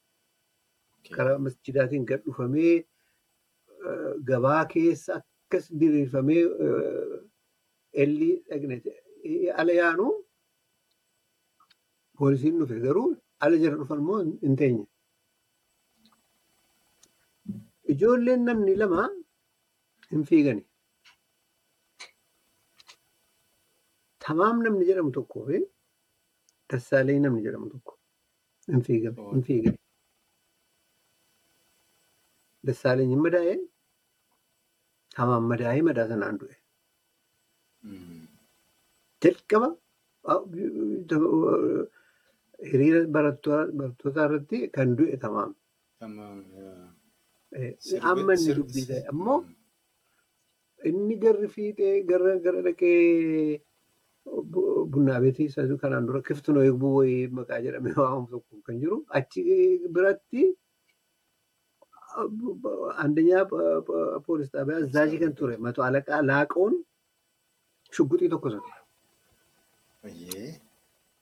karaa 1.17 1.39
masjidaatiin 1.47 2.05
gad 2.11 2.23
dhufamee 2.27 2.75
gabaa 4.31 4.65
keessa 4.73 5.13
akkas 5.21 5.67
diriirfamee 5.81 6.43
ellii 8.05 8.35
dhaqne 8.49 8.77
ala 9.61 9.73
yaanu 9.81 10.07
poolisiin 12.19 12.59
dhufe 12.61 12.81
garuu 12.87 13.09
ala 13.45 13.57
jala 13.63 13.77
dhufan 13.81 13.99
immoo 14.03 14.21
hin 14.43 14.57
teenye. 14.61 14.85
Ijoolleen 17.93 18.45
namni 18.49 18.75
lama 18.83 19.03
hin 20.11 20.23
fiigani. 20.31 20.63
Tamaam 24.25 24.63
namni 24.65 24.85
jedhamu 24.91 25.13
tokkoo 25.19 25.45
fi 25.49 25.59
Dassaalee 26.73 27.19
namni 27.25 27.43
jedhamu 27.47 27.69
tokko 27.75 27.99
hin 28.73 28.83
fiigani. 28.87 29.79
Dassaaleen 32.67 33.11
hin 33.15 33.23
madaa'ee 33.27 33.57
tamaam 35.17 35.45
madaa'ee 35.53 35.83
madaa 35.89 36.07
sanaan 36.13 36.37
du'e. 36.41 36.55
Jalqaba 39.23 39.69
hiriira 42.71 43.01
barattootaa 43.17 44.25
irratti 44.29 44.59
kan 44.79 44.97
du'e 44.99 45.17
tamaam. 45.27 45.51
Amma 48.11 48.33
inni 48.39 48.55
dubbii 48.59 48.87
ta'e 48.91 49.03
ammoo 49.13 49.39
inni 50.91 51.15
garri 51.27 51.49
fiixee 51.55 51.95
gara 52.11 52.33
gara 52.47 52.61
dhaqee 52.67 53.61
bunnaa 54.93 55.21
beetii 55.25 55.79
kanaan 55.85 56.07
dura 56.09 56.21
kiftunoo 56.29 56.65
eegbuu 56.69 56.95
wayii 56.99 57.29
maqaa 57.39 57.61
jedhamee 57.67 57.95
waamamu 58.01 58.27
tokko 58.35 58.55
kan 58.67 58.77
jiru 58.83 58.97
achi 59.19 59.41
biratti 59.95 60.43
andanyaa 63.05 63.45
poolis 64.27 64.51
xaabiyaa 64.53 64.83
azaajii 64.87 65.21
kan 65.23 65.35
ture 65.41 65.57
mato 65.67 65.83
alaqaa 65.89 66.21
laaqoon 66.31 66.75
shugguxii 67.97 68.29
tokko 68.35 68.51
sana. 68.51 68.71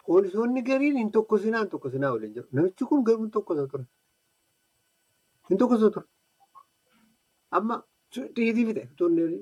Poolisoonni 0.07 0.63
gariin 0.69 0.97
hin 1.01 1.11
tokkosinaa 1.17 1.61
hin 1.65 1.71
tokkosinaa 1.75 2.13
waliin 2.15 2.35
jiru. 2.35 2.49
Namichi 2.53 2.85
kun 2.85 3.05
garuu 3.05 3.29
ture. 3.73 3.85
Hin 5.51 5.59
tokkosa 5.59 5.91
ture. 5.97 6.07
Amma 7.51 7.83
dhiitiifite 8.37 8.83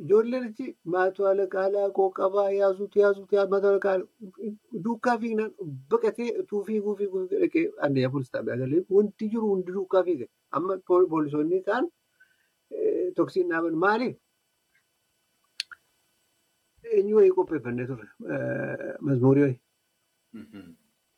ijoolleen 0.04 0.46
maatawaa 0.94 1.46
qaala'aa 1.54 2.08
qabaa 2.18 2.48
yaazuuti 2.56 2.98
yaazuuti 3.04 3.36
maatawaa 3.54 3.80
qaala'aa 3.86 4.50
duukaa 4.84 5.16
fiignaan 5.22 5.52
baqatee 5.94 6.28
utuu 6.42 6.62
fiiguu 6.68 6.94
fiiguu 7.00 7.22
dhaqee 7.32 7.64
andeeyaa 7.88 8.12
poolistaadhaa 8.16 8.58
galee 8.62 8.82
wanti 8.98 9.30
jiru 9.34 9.46
hundi 9.52 9.72
duukaa 9.78 10.04
fiige 10.10 10.26
amma 10.60 10.78
poolisoonni 10.88 11.62
kaan 11.70 11.88
toksiin 13.20 13.48
dhaaban 13.54 13.76
maaliif 13.84 14.16
eenyu 16.96 17.16
wayii 17.20 17.34
qopheeffannee 17.38 17.86
turre 17.90 18.06
mazmurii 19.08 19.42
wayii. 19.46 19.60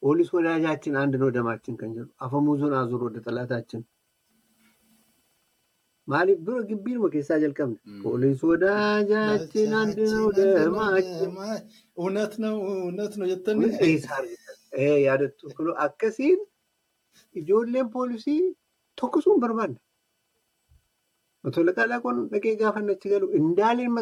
Oolis 0.08 0.30
wadajaachin 0.34 0.96
aandan 1.00 1.22
odamaachin 1.28 1.76
kan 1.82 1.92
jedhu 1.96 2.10
afamuuzoon 2.26 2.74
aazuroo 2.78 3.10
daxalaataachin. 3.16 3.82
Maaliif 6.06 6.38
dura 6.46 6.62
gibbiinuma 6.66 7.10
keessaa 7.10 7.38
jalqabna. 7.44 7.78
Koolii 8.02 8.34
sodaa 8.42 9.02
jaachi 9.10 9.66
naanti 9.72 10.06
nuu 10.12 10.30
deemaa. 10.38 11.58
Uunat 11.98 12.38
na 12.42 12.48
uunat 12.56 13.16
na 13.16 13.28
jettanii. 13.30 13.70
Eh, 14.72 15.02
Yaadattu 15.06 15.54
kun 15.56 15.74
akkasiin 15.86 16.40
ijoolleen 17.40 17.90
poolisii 17.90 18.56
tokkosuun 19.00 19.40
barbaadna. 19.40 19.78
Otoo 21.44 21.64
laqaa 21.68 21.86
laaqoon 21.92 22.24
dhaqee 22.32 22.56
gaafanna 22.62 22.96
achi 22.98 23.12
galu 23.12 23.30
indaaleen 23.38 23.92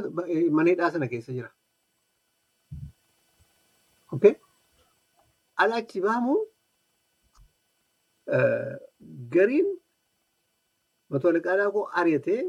maneedhaa 0.59 0.89
eh, 0.89 0.93
sana 0.93 1.09
keessa 1.13 1.33
jira. 1.33 1.51
Alaa 5.63 5.83
achi 5.85 6.01
baamuun 6.07 6.43
eh, 8.39 8.75
gariin. 9.37 9.80
Matoo 11.11 11.33
liqaalaa 11.37 11.71
koo 11.75 11.85
ari'atee 12.01 12.41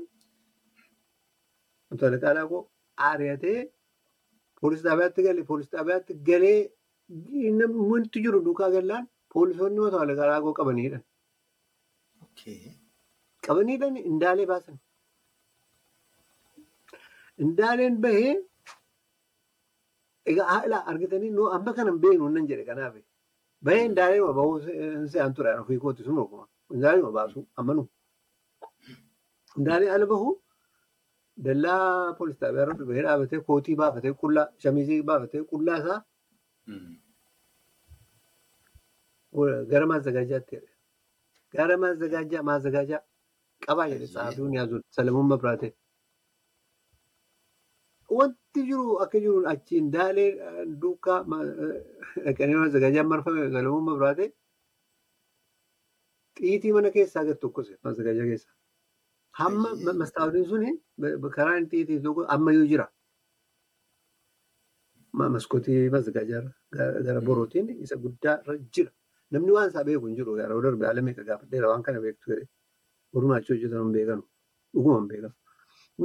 matoo 1.89 2.10
liqaalaa 2.15 2.47
koo 2.52 2.62
ari'atee 3.10 3.60
poolis 4.60 4.82
xaabiyaatti 4.86 5.21
galee 5.28 5.43
poolis 5.50 5.69
xaabiyaatti 5.74 6.13
galee 6.30 6.60
wanti 7.91 8.17
jiru 8.26 8.39
duukaa 8.47 8.69
gallaan 8.76 9.06
poolisoonni 9.34 9.80
matoo 9.86 10.06
liqaalaa 10.12 10.41
koo 10.45 10.54
qabaniidhaan. 10.60 11.04
Qabaniidhaan 13.45 13.95
indaalee 14.10 14.47
baasan. 14.52 14.78
Indaaleen 17.43 17.95
bahee 18.04 18.34
Egaa 20.32 20.47
haala 20.54 20.78
argitanii 20.91 21.32
nuu 21.38 21.47
amma 21.56 21.71
kana 21.78 21.91
hin 21.91 22.00
beeknu 22.04 22.28
nan 22.34 22.47
jedhe 22.50 22.63
kanaaf 22.69 22.95
bahee 23.65 23.86
indaalee 23.89 24.21
bahuu 24.39 24.58
se'an 25.13 25.34
ture 25.38 25.52
ofii 25.62 25.80
kooti 25.84 26.04
sun 26.08 26.17
oguma 26.24 26.45
indaalee 26.76 27.12
baasu 27.17 27.39
amanuu 27.63 27.88
indaalee 29.58 29.90
ala 29.96 30.06
bahu 30.14 30.30
dallaa 31.46 32.14
poolis 32.18 32.38
xaabiyaa 32.42 32.66
irratti 32.66 32.86
bahee 32.90 33.04
dhaabatee 33.08 33.40
kootii 33.50 33.76
baafatee 33.82 34.14
qullaa 34.22 34.48
shamizii 34.64 35.02
baafatee 35.10 35.44
qullaa 35.52 35.78
isaa 35.82 36.00
gara 39.72 39.86
maazagaajaatti 39.92 40.56
jedhe 40.56 40.72
gara 41.58 41.76
maazagaajaa 41.84 42.44
maazagaajaa 42.50 43.02
qabaa 43.68 43.88
jedhe 43.94 44.08
xaafiin 44.16 44.54
yaazudha 44.60 44.86
salamuun 44.98 45.28
mabiraatee. 45.32 45.72
wanti 48.18 48.62
jiru 48.70 48.86
akka 49.04 49.18
jiru 49.26 49.38
achi 49.54 49.74
indaalee 49.82 50.30
duukaa 50.82 51.20
dhaqanii 52.26 52.58
mazagaajaan 52.64 53.08
marfame 53.12 53.42
salamuun 53.56 53.86
mabiraate 53.90 54.26
xiitii 56.40 56.74
mana 56.78 56.90
keessaa 56.96 57.24
gad 57.30 57.40
tokkose 57.44 57.74
mazagaajaa 57.88 58.28
keessaa. 58.32 58.54
Hamma 59.41 59.69
mastaawotiin 60.01 60.45
suni 60.51 60.71
karaan 61.36 61.67
xiitii 61.71 61.99
tokko 62.08 62.25
ammayyuu 62.36 62.67
jira. 62.71 62.88
Maskootii 65.13 65.89
mazagaajaa 65.95 66.41
gara 67.06 67.21
borootiin 67.21 67.69
isa 67.86 67.95
guddaa 68.04 68.38
jira. 68.75 68.91
Namni 69.32 69.51
waan 69.56 69.69
isaa 69.71 69.84
beeku 69.88 70.08
hin 70.08 70.15
jiru 70.19 70.38
yeroo 70.41 70.62
darbe 70.65 70.86
haala 70.88 71.01
meeqa 71.08 71.23
gaafadheera 71.30 71.69
waan 71.71 71.84
kana 71.88 72.01
beektu 72.06 72.32
jedhee. 72.32 72.47
Achi 73.38 73.54
hojjetan 73.54 73.84
hin 73.84 73.91
beekanu. 73.95 74.23
Dhuguma 74.73 74.97
hin 74.99 75.08
beekanu. 75.12 75.34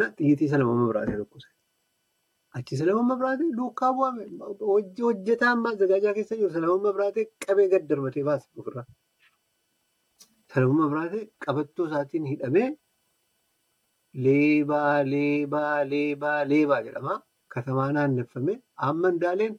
Na 0.00 0.10
xiitii 0.20 0.48
sana 0.52 0.64
mamma 0.68 0.86
biraatee 0.92 1.16
tokkose. 1.22 1.48
Achi 2.58 2.76
salamamma 2.80 3.16
biraatee 3.20 3.50
duukaa 3.58 3.92
bu'ame 3.96 4.24
hojjetaan 5.06 5.58
mazagaajaa 5.66 6.14
keessa 6.18 6.36
jiru 6.40 6.50
salamamma 6.56 6.92
biraatee 6.98 7.24
qabee 7.46 7.68
gad 7.74 7.88
darbatee 7.90 8.24
baase 8.30 8.48
ofirraa. 8.62 8.86
Salamamma 10.54 10.88
biraatee 10.94 11.24
qabattoo 11.46 11.86
isaatiin 11.90 12.26
hidhamee 12.32 12.68
leebaa 14.24 14.96
leebaa 15.12 15.76
leebaa 15.92 16.40
leebaa 16.52 16.82
jedhama. 16.86 17.14
Katamaa 17.54 17.90
naanneffame 17.96 18.54
amma 18.88 19.08
indaaleen 19.14 19.54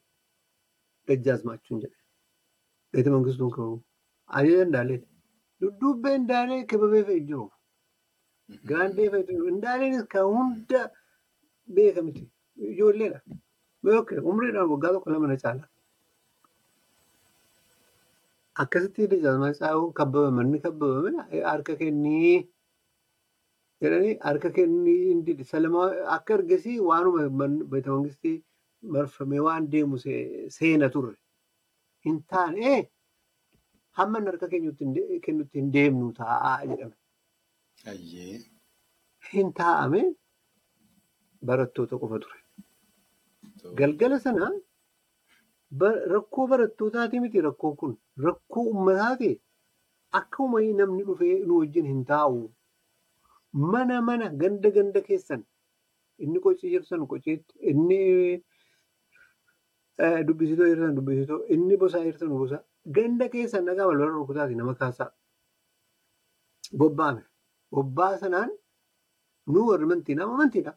dajjaazmaachuun 1.08 1.80
jedhe. 1.84 1.98
Beeta 2.92 3.10
mangistuun 3.14 3.50
qabu. 3.56 3.76
Ajaja 4.38 4.64
indaaleen. 4.68 5.02
Dudduubbee 5.60 6.14
indaalee 6.20 6.60
kibabee 6.70 7.04
fe'e 7.08 7.20
jiru. 7.28 7.46
Gaandee 8.70 9.08
fe'e 9.12 9.24
jiru. 9.30 9.48
Indaaleenis 9.54 10.04
kan 10.12 10.24
hunda 10.34 10.82
beeka 11.78 12.02
miti. 12.06 12.24
Ijoolleedha. 12.72 13.20
Umriidhaan 14.30 14.70
waggaa 14.74 14.92
tokko 14.94 15.10
lama 15.14 15.26
na 15.32 15.36
caala. 15.42 15.64
Akkasitti 18.62 19.06
dajjaazmaa 19.10 19.72
kabbabame 19.98 20.40
inni 20.44 20.58
kabbabame 20.66 21.42
harka 21.50 21.76
kennii 21.80 22.36
jedhanii 23.82 24.18
harka 24.26 24.50
kennii 24.58 25.44
salamaa 25.52 25.88
akka 26.16 26.34
ergasii 26.38 26.78
waanuma 26.90 27.48
beeta 27.72 27.90
mangistii 27.96 28.36
marfamee 28.94 29.40
waan 29.46 29.70
deemu 29.72 29.98
seena 30.58 30.88
turre. 30.94 31.16
Hin 32.04 32.22
taane 32.32 32.90
hamma 34.00 34.20
harka 34.30 34.48
kennutti 34.54 35.58
hin 35.60 35.72
deemnu 35.76 36.12
taa'aa 36.20 36.56
jedhame. 36.70 36.96
Hin 39.32 39.52
taa'ame 39.60 40.02
barattoota 41.50 41.98
qofa 42.02 42.18
ture. 42.24 42.38
Galgala 43.78 44.18
sana 44.26 44.50
rakkoo 46.14 46.46
barattootaati 46.52 47.20
miti 47.24 47.40
rakkoon 47.48 47.76
kun 47.80 47.98
rakkoo 48.26 48.62
uummataati 48.70 49.30
akka 50.20 50.42
uummanni 50.44 50.72
namni 50.80 51.02
dhufee 51.08 51.34
nu 51.46 51.58
wajjin 51.60 51.86
hin 51.92 52.04
taa'u. 52.12 52.38
Mana 53.52 54.00
mana 54.02 54.28
ganda 54.40 54.70
ganda 54.70 55.00
keessan 55.08 55.44
inni 56.18 56.40
qocii 56.40 56.70
jirtan 56.72 57.06
qociitti 57.12 57.54
inni 57.70 58.00
dubbisitoo 60.26 60.66
jirtan 60.70 60.96
dubbisitoo 60.96 61.38
inni 61.54 61.76
bosaa 61.82 62.02
jirtan 62.06 62.28
bosaa 62.40 62.62
ganda 62.98 63.28
keessan 63.34 63.64
dhagaa 63.66 63.86
balbala 63.90 64.10
rukutaati 64.16 64.54
nama 64.54 64.74
kaasaa. 64.74 65.10
Bobba'ame. 66.78 67.22
Bobbaa 67.72 68.18
sanaan 68.18 68.50
nu 69.46 69.66
warri 69.68 69.84
amantii 69.88 70.14
nama 70.14 70.34
amantiidha. 70.34 70.72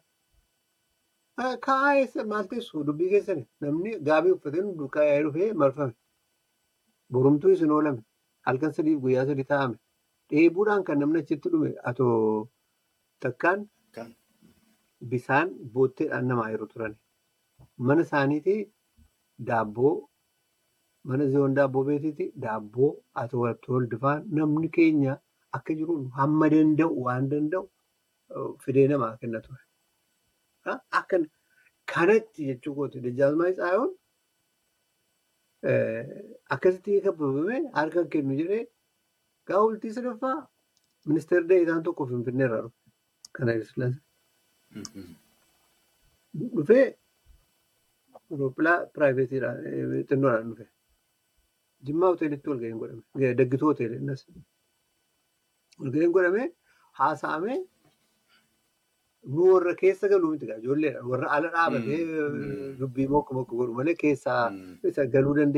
Kaa'ee 1.68 2.24
maal 2.32 2.46
teessu 2.52 2.84
dubbii 2.88 3.10
keessani 3.14 3.44
namni 3.62 3.98
gaabii 4.08 4.32
uffatee 4.38 4.62
nu 4.62 4.88
kaa'ee 4.96 5.22
dhufee 5.24 5.54
marfame. 5.54 5.94
Borumtuu 7.12 7.52
isin 7.52 7.72
oolame. 7.72 8.02
Halkan 8.48 8.74
sadiif 8.74 9.00
guyyaa 9.04 9.26
sadii 9.30 9.44
taa'ame. 9.52 9.78
Dheebuudhaan 10.30 10.84
kan 10.88 11.00
namni 11.00 11.20
achitti 11.24 11.50
dhume 11.54 11.74
atoo 11.90 12.48
takkaan 13.26 13.60
bisaan 15.12 15.50
bootteedhaan 15.74 16.28
namaa 16.32 16.50
yeroo 16.54 16.68
turan. 16.74 16.94
Mana 17.88 18.02
isaaniitii 18.08 18.62
daabboo 19.50 19.94
mana 21.10 21.26
ziyoon 21.32 21.56
daabboo 21.60 21.84
beetiitii 21.90 22.32
daabboo 22.46 22.90
atoo 23.22 23.44
waldifaan 23.76 24.26
namni 24.40 24.70
keenya 24.78 25.14
akka 25.58 25.74
jiruun 25.80 26.04
hamma 26.18 26.50
danda'u 26.54 27.04
waan 27.08 27.30
danda'u 27.32 27.66
fidee 28.66 28.88
namaa 28.92 29.16
kenna 29.22 29.40
ture. 29.46 29.62
Akka 31.00 31.18
kanatti 31.94 32.46
jechuu 32.50 32.76
kooti 32.76 33.02
Dajjaalmaa 33.06 33.52
Tsaayoon 33.58 33.92
akkasitti 36.56 37.02
kabbabame 37.08 37.58
harka 37.78 38.02
kennu 38.14 38.34
jedhee 38.42 38.64
gaafa 39.48 39.64
bultii 39.68 39.94
sadaffaa 39.98 40.38
ministeerri 41.10 41.48
deetaan 41.50 41.84
tokko 41.88 42.06
finfinnee 42.12 42.46
irraa 42.48 42.62
dhufe. 42.66 42.78
Kana 43.34 43.54
ibsuudhaan. 43.58 43.96
Dhufee 46.56 46.86
Oroopilaa 48.32 48.78
piraayiveetiidhaan 48.96 49.58
xinnoodhaan 50.10 50.48
dhufe. 50.52 50.66
Jimmaa 51.88 52.10
hoteelitti 52.14 52.50
walga'iin 52.52 52.80
godhame. 52.82 53.34
Daggituu 53.40 53.70
hoteelii 53.72 54.00
innis. 54.02 54.22
Walga'iin 55.80 56.14
godhamee 56.18 56.48
haasa'amee 57.00 57.58
nu 59.34 59.50
warra 59.54 59.74
keessa 59.82 60.08
galuu 60.14 60.32
miti 60.34 60.46
ijoolleedha. 60.58 61.02
Warra 61.12 61.32
ala 61.38 61.50
dhaabatee 61.56 62.00
dubbii 62.80 63.08
mokko 63.16 63.34
mokko 63.40 63.54
godhu 63.62 63.74
malee 63.80 63.96
keessaa 64.04 65.06
galuu 65.16 65.36
hin 65.42 65.54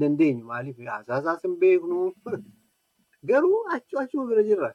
dandeenyu 0.00 0.44
maaliif 0.52 0.78
haasaasaas 0.94 1.42
hin 1.48 1.58
beeknu. 1.64 2.12
Garuu 3.32 3.58
achuu 3.78 3.98
achuma 4.04 4.26
bira 4.30 4.42
jirra. 4.50 4.70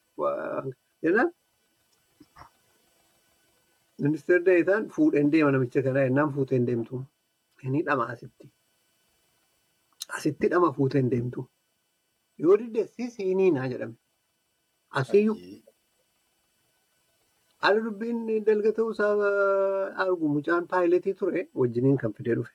Ministeerri 4.05 4.45
deetaan 4.45 4.85
fuudheen 4.95 5.31
deema 5.31 5.51
namicha 5.55 5.81
kanaa 5.87 6.03
jennaan 6.07 6.33
fuuteen 6.35 6.67
deemtu. 6.67 6.99
Inni 7.63 7.81
dhama 7.87 8.05
asitti. 8.13 8.49
Asitti 10.17 10.49
dhama 10.53 10.69
fuuteen 10.77 11.09
deemtu. 11.13 11.45
Yoo 12.43 12.57
diddeessis 12.61 13.17
hiniinaa 13.23 13.67
jedhame. 13.73 13.95
Asiyyuu. 15.01 15.37
Haala 17.63 17.83
dubbiin 17.87 18.45
dalga 18.51 18.71
ta'uu 18.77 18.93
isaa 18.95 19.11
argu 20.05 20.29
mucaan 20.35 20.67
paayiletii 20.73 21.15
ture 21.23 21.43
wajjiniin 21.63 21.97
kan 22.05 22.13
fidee 22.19 22.37
dhufe. 22.39 22.53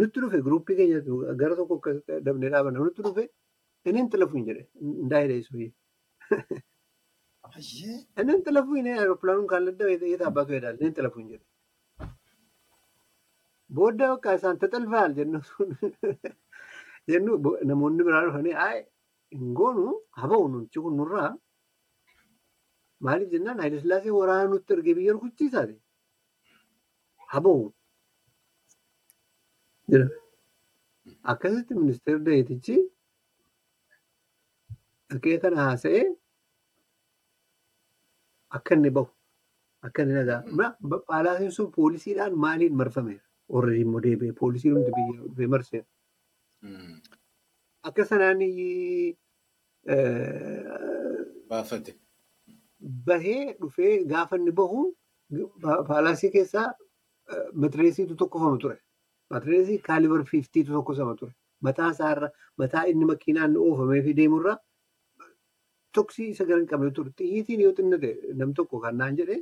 Nutti 0.00 0.22
dhufe 0.22 0.40
guruppii 0.46 0.76
keenya 0.82 1.00
gara 1.42 1.56
tokko 1.62 1.96
dabnee 2.28 2.50
dhaabanna. 2.54 2.86
Nutti 2.86 3.02
dhufe 3.08 3.26
inni 3.84 4.00
hin 4.02 4.10
xilafuun 4.14 4.46
jedhe. 4.50 4.64
Ndaayidha 5.08 5.42
isuu. 5.42 5.68
Inni 7.56 8.32
hin 8.32 8.42
xilafuun 8.46 8.86
aeroopilaanuun 8.92 9.48
kan 9.52 9.62
ladda 9.66 9.84
yeeta 9.92 10.26
abbaatu 10.30 10.52
jedha. 10.56 10.70
Inni 10.74 10.84
hin 10.88 10.94
xilafuun 10.98 11.26
jedhe. 11.32 11.46
Booda 13.76 14.04
bakka 14.12 14.34
isaan 14.38 14.58
taxalfaal 14.62 15.10
jennu 15.18 15.40
namoonni 17.70 18.02
biraa 18.08 18.22
dhufanii 18.26 18.54
hin 19.38 19.54
goonu 19.60 19.86
haba'u 20.22 20.48
nuti 20.52 20.78
kun 20.84 20.94
nurraa. 21.00 21.30
Maaliif 23.04 23.30
jennaan 23.34 23.58
Haayile 23.60 23.80
Sillaasee 23.80 24.12
waraana 24.18 24.50
nutti 24.52 24.72
ergee 24.76 24.94
biyya 24.98 25.12
rukuchiisaati. 25.16 25.74
Haba'u. 27.32 27.64
Akkasitti 31.32 31.72
ministeerri 31.80 32.24
Daawitichi 32.28 32.76
dhaqee 35.10 35.36
kana 35.42 35.56
haasa'ee 35.66 36.04
akka 38.50 38.74
inni 38.74 38.90
bahu 38.90 39.08
akka 39.82 40.02
inni 40.02 40.14
nagaa. 40.14 40.42
Paalaasiin 41.08 41.50
sun 41.52 41.70
poolisiidhaan 41.72 42.34
maaliin 42.44 42.74
marfameera? 42.76 43.22
Warri 43.48 43.80
immoo 43.80 44.00
deebi'ee 44.02 44.32
poolisii 44.40 44.70
hundi 44.74 44.90
biyya 44.96 45.20
dhufee 45.28 45.46
marseera. 45.46 45.86
Akka 47.82 48.04
sanaan. 48.04 48.40
Bahee 53.06 53.54
dhufee 53.60 54.04
gaafa 54.04 54.36
inni 54.36 54.52
bahu 54.52 54.82
paalaasii 55.88 56.30
keessaa 56.30 56.72
matireesiitu 57.54 58.14
tokkofama 58.16 58.58
ture. 58.58 58.78
Matireesii 59.30 59.78
kaalibar 59.78 60.24
fiiftiitu 60.24 60.72
tokkosama 60.72 61.14
ture. 61.16 61.32
Mataa 61.60 61.90
isaarra 61.90 62.30
mataa 62.58 62.84
inni 62.86 63.04
makiinaan 63.10 63.56
oofamee 63.56 64.02
fi 64.02 64.12
deemurra 64.16 64.56
toksii 65.98 66.28
isa 66.34 66.44
gara 66.48 66.60
hin 66.62 66.68
qabne 66.72 66.90
ture. 66.96 67.10
Xiyyiitiin 67.18 67.60
yoo 67.66 67.72
xinnate 67.80 68.10
nam 68.40 68.54
tokko 68.60 68.80
kan 68.86 68.96
naan 69.02 69.16
jedhee 69.20 69.40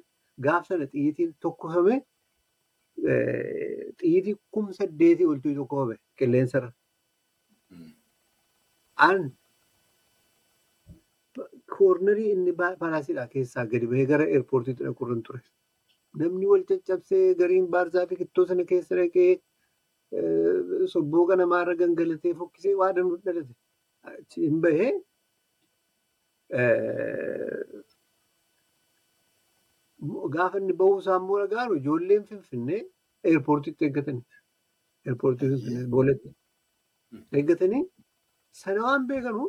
gaaf 0.49 0.67
sana 0.71 0.87
xiyyiitiin 0.93 1.35
tokkofame 1.47 2.01
xiyyiitii 4.01 4.35
kum 4.57 4.73
saddeetii 4.81 5.27
oltuu 5.33 5.55
tokkofame 5.61 5.97
qilleensarra. 6.19 6.71
An 9.09 9.25
koornarii 11.77 12.31
inni 12.35 12.53
paalaasiidhaa 12.59 13.27
keessaa 13.35 13.64
gadi 13.73 13.87
bahee 13.93 14.07
gara 14.12 14.27
eerpoortiitti 14.37 14.85
dhaquurra 14.87 15.17
ture. 15.29 15.40
Namni 16.21 16.47
wal 16.51 16.62
caccabsee 16.69 17.35
gariin 17.40 17.67
baarsaa 17.75 18.07
fi 18.11 18.17
kittoo 18.21 18.45
sana 18.51 18.64
keessa 18.73 18.95
dhaqee 19.01 19.33
sobbooqa 20.95 21.37
namaarra 21.40 21.75
gangalatee 21.81 22.35
fokkisee 22.43 22.75
waa 22.83 22.93
danduu 22.99 23.19
dhalate. 23.25 23.55
Hin 24.37 24.61
bahee 24.67 24.93
gaafa 30.37 30.59
inni 30.62 30.74
bahuu 30.80 30.98
isaa 31.02 31.18
immoo 31.22 31.38
dhaga'anu 31.42 31.74
ijoolleen 31.80 32.24
finfinnee 32.30 32.80
eerpoortiitti 33.33 33.85
eeggatanii. 33.88 34.24
Eerpoortii 35.09 35.48
finfinnee 35.52 35.87
booletti 35.94 36.28
eeggatanii 37.40 37.83
sana 38.62 38.80
waan 38.87 39.02
beekanu 39.11 39.42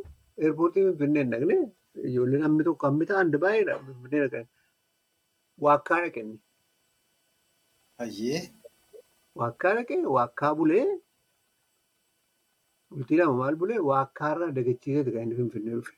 eerpoortii 0.47 0.83
finfinnee 0.89 1.23
hin 1.23 1.31
dhaqne 1.35 1.55
ijoolleen 2.09 2.43
hammi 2.47 2.63
tokko 2.67 2.83
hammi 2.89 3.05
ta'an 3.11 3.31
baay'eedha 3.45 3.73
finfinnee 3.87 4.21
dhaqan. 4.25 4.45
Waakkaa 5.65 5.99
dhaqanii. 6.05 6.39
Waakkaa 9.41 9.73
dhaqee 9.79 9.99
waakkaa 10.17 10.53
bulee 10.61 10.85
bultii 12.89 13.17
lama 13.19 13.35
maal 13.43 13.55
bulee 13.61 13.79
waakkaarraa 13.91 14.51
dagachiiseeti 14.57 15.11
kan 15.13 15.23
inni 15.25 15.35
finfinnee 15.41 15.75
dhufe. 15.77 15.93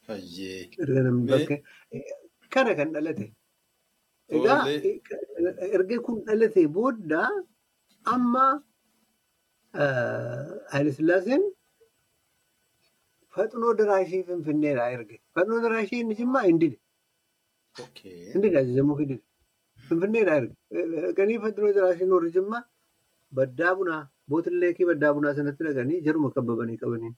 kana 2.53 2.71
kan 2.79 2.89
dhalate. 2.95 3.25
Egaa 4.35 4.59
erga 5.77 5.97
kun 6.05 6.17
dhalate 6.27 6.61
booda 6.77 7.23
amma 8.13 8.45
Haayile 10.71 10.91
Sillaaseen 10.99 11.43
faxinoo 13.35 13.73
daraashii 13.81 14.23
finfinneedhaa 14.29 14.89
erge. 14.95 15.15
Faxinoo 15.35 15.61
daraashii 15.65 15.99
inni 16.03 16.15
jimmaa 16.21 16.43
hin 16.49 16.59
dide. 16.63 16.77
Hin 18.33 18.41
dide 18.43 18.57
ajajamuu 18.63 18.97
fi 19.01 19.05
dide. 19.11 19.23
Finfinneedhaa 19.87 20.37
erge. 20.41 20.55
Dhaqanii 21.07 21.39
faxinoo 21.45 21.73
daraashiin 21.79 22.11
warri 22.17 22.31
jimmaa 22.37 22.63
baddaa 23.39 23.73
bunaa 23.81 24.01
bootileekii 24.33 24.87
baddaa 24.91 25.13
bunaa 25.17 25.33
sanatti 25.39 25.63
dhaqanii 25.67 26.01
jaruma 26.07 26.31
qabbabanii 26.37 26.77
qabanii. 26.83 27.13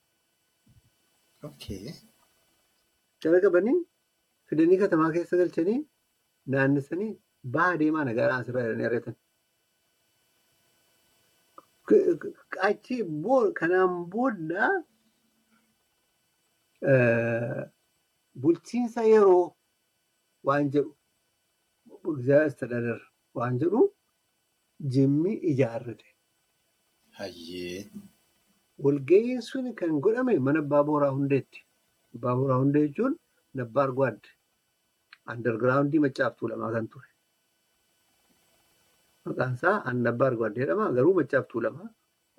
Jara 3.24 3.40
qabanii 3.46 3.78
fidanii 4.50 4.78
katamaa 4.84 5.12
keessa 5.16 5.38
galchanii 5.42 5.80
naannessanii 6.56 7.12
baha 7.58 7.78
deemaa 7.82 8.06
nagaadhaan 8.10 8.42
asirra 8.44 8.64
jedhanii 8.66 8.88
argatan. 8.90 9.16
Achi 12.70 12.98
kanaan 13.60 13.94
booda 14.14 14.70
bulchiinsa 18.44 19.02
yeroo 19.14 19.44
waan 20.50 20.70
jedhu 20.76 20.92
istadadar 22.52 23.00
waan 23.40 23.60
jedhu 23.64 23.82
jimmi 24.96 25.34
ijaarrate. 25.52 26.08
Walga'iin 28.86 29.42
sun 29.50 29.74
kan 29.82 30.00
godhame 30.08 30.34
mana 30.48 30.60
abbaa 30.66 30.84
booraa 30.90 31.12
hundeetti. 31.18 31.60
Abbaa 32.16 32.36
booraa 32.40 32.60
hundee 32.64 32.84
jechuun 32.88 33.14
nabbaar 33.60 33.90
gwaadde. 33.98 34.30
Andargiraawundii 35.32 36.02
maccaaftuu 36.06 36.48
lamaa 36.52 36.72
kan 36.76 36.88
ture. 36.94 37.10
Maqaan 39.26 39.54
isaa 39.58 39.94
nabbaar 40.06 40.34
gwaadde 40.40 40.60
jedhama. 40.64 40.92
Garuu 40.98 41.14
maccaaftuu 41.20 41.62
lamaa 41.66 41.90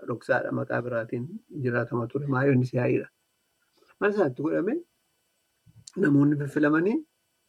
dhoksaadha 0.08 0.52
maqaa 0.60 0.80
biraatiin 0.87 1.26
jiraatama 1.64 2.06
ture. 2.12 2.26
Maayyoonni 2.34 2.66
siyaayidha. 2.72 3.08
Mana 4.00 4.12
isaatti 4.14 4.42
godhame 4.46 4.74
namoonni 6.04 6.37
fiffilamanii 6.42 6.96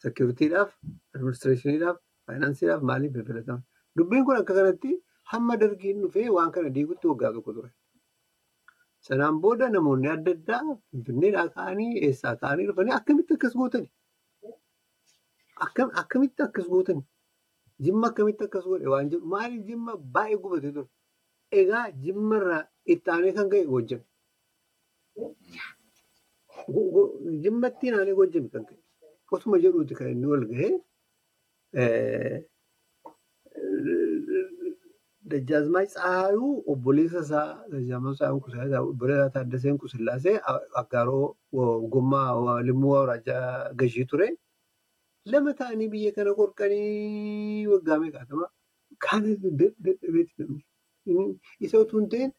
seekiritiidhaaf, 0.04 0.70
adiministireeshiniidhaaf, 1.14 1.98
Faayinaansiidhaaf 2.26 2.82
maaliif 2.90 3.14
filatama? 3.30 3.62
Dubbiin 3.98 4.26
kun 4.26 4.38
akka 4.42 4.54
kanatti 4.60 4.92
hamma 5.32 5.58
dargiin 5.62 6.02
dhufee 6.04 6.30
waan 6.38 6.52
kana 6.56 6.70
diigutti 6.76 7.08
waggaa 7.12 7.32
tokko 7.36 7.54
ture. 7.58 7.70
Sanaan 9.06 9.36
booda 9.42 9.70
namoonni 9.74 10.08
adda 10.16 10.32
addaa 10.38 10.78
Finfinneedhaa 10.92 11.48
ka'anii 11.58 11.92
eessaa 12.08 12.36
ka'anii 12.44 12.66
dhufanii 12.70 12.94
akkamitti 13.00 13.34
akkas 13.38 13.54
gootani? 13.60 13.90
Akkamitti 16.02 16.44
akkas 16.48 16.68
gootani? 16.74 17.04
Jimma 17.86 18.08
akkamitti 18.12 18.44
akkas 18.48 18.66
godhe 18.72 18.88
waan 18.94 19.10
jedhu 19.12 19.26
maaliif 19.34 19.64
jimma 19.70 19.94
baay'ee 20.18 20.40
gubatee 20.44 20.72
ture? 20.78 20.88
Egaa 21.62 21.86
jimmarraa 22.06 22.64
itti 22.96 23.12
aanee 23.16 23.34
kan 23.38 23.50
ka'e 23.54 23.66
Gojjam. 23.74 24.02
Jimmatti 27.44 27.86
aanee 28.00 28.16
Gojjam 28.20 28.46
kan 28.54 28.64
ka'e. 28.70 28.80
Osuma 29.32 29.58
jedhuuti 29.64 29.94
kan 30.00 30.08
inni 30.14 30.28
wal 30.34 30.46
gahee 30.52 30.74
Dajjaazmaach 35.32 35.90
Tsahaayuu 35.94 36.64
obboleessa 36.72 37.20
isaa 37.26 37.48
Dajjaazmaach 37.72 38.16
Tsahaayuu 38.18 38.42
Kusillaasee 38.46 38.80
obboleessa 38.90 39.30
Taaddaseen 39.36 39.78
Kusillaasee 39.84 40.36
Aggaaroo 40.82 41.36
Gommaa 41.94 42.62
Limmuu 42.68 42.96
Awuraajaa 42.98 43.74
Gashii 43.80 44.06
ture. 44.12 44.28
Lama 45.26 45.54
ta'anii 45.60 45.90
biyya 45.94 46.12
kana 46.18 46.34
qorqanii 46.40 47.66
waggaa 47.74 47.98
meeqaatama? 48.04 48.46
Kana 49.00 49.36
dadhabeeti 49.62 50.34
namni. 50.40 50.64
Isa 51.60 51.80
utuu 51.80 52.00
hin 52.00 52.10
ta'in 52.10 52.32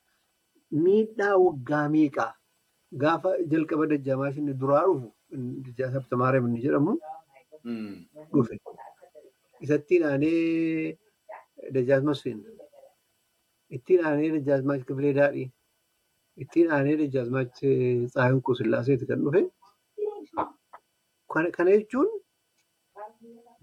miidhaa 0.84 1.34
waggaa 1.46 1.88
meeqaa 1.94 2.32
gaafa 3.04 3.32
jalqaba 3.54 3.86
Dajjaazmaach 3.94 4.38
inni 4.42 4.54
duraa 4.60 4.84
dhufu 4.86 5.10
Dajjaazmaach 5.64 6.02
Habtamaariyaam 6.02 6.46
inni 6.52 6.62
jedhamu 6.66 6.94
dhufe. 8.32 8.60
Isattiin 9.66 10.04
aanee 10.10 10.98
Dajjaazmaach 11.74 12.12
Masfin. 12.14 12.38
Ittiin 13.70 14.04
aanee 14.06 14.30
Dajjaazmaach 14.34 14.84
Kifilee 14.86 15.14
Daadhii. 15.14 15.50
Ittiin 16.44 16.70
aanee 16.72 16.96
Dajjaazmaach 16.98 17.52
Tsahaayuu 18.10 18.40
Qusillaaseeti 18.48 19.06
kan 19.06 19.24
dhufe. 19.24 19.42
Kana 21.56 21.70
jechuun 21.70 22.08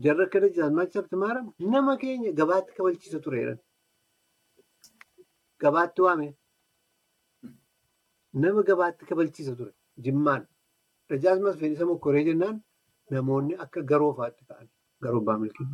jarri 0.03 0.23
akka 0.25 0.41
Dajjaazmaach 0.45 0.95
Habtamaariyaam 0.99 1.53
nama 1.75 1.97
keenya 1.97 2.31
gabaatti 2.39 2.73
kabalchiisa 2.77 3.19
tureedha. 3.19 3.55
Gabaatti 5.59 6.01
waame. 6.01 6.27
Nama 8.33 8.63
gabaatti 8.69 9.05
kabalchiisa 9.05 9.55
ture. 9.55 9.71
Jimmaan. 10.03 10.47
Dajjaazmaach 11.09 11.55
Masfin 11.55 11.73
isa 11.73 11.85
mokkoree 11.85 12.23
jennaan 12.29 12.61
namoonni 13.11 13.55
akka 13.65 13.81
garoofaatti 13.81 14.45
ta'an. 14.47 14.67
Garoo 15.01 15.21
abbaa 15.21 15.37
milkii. 15.37 15.67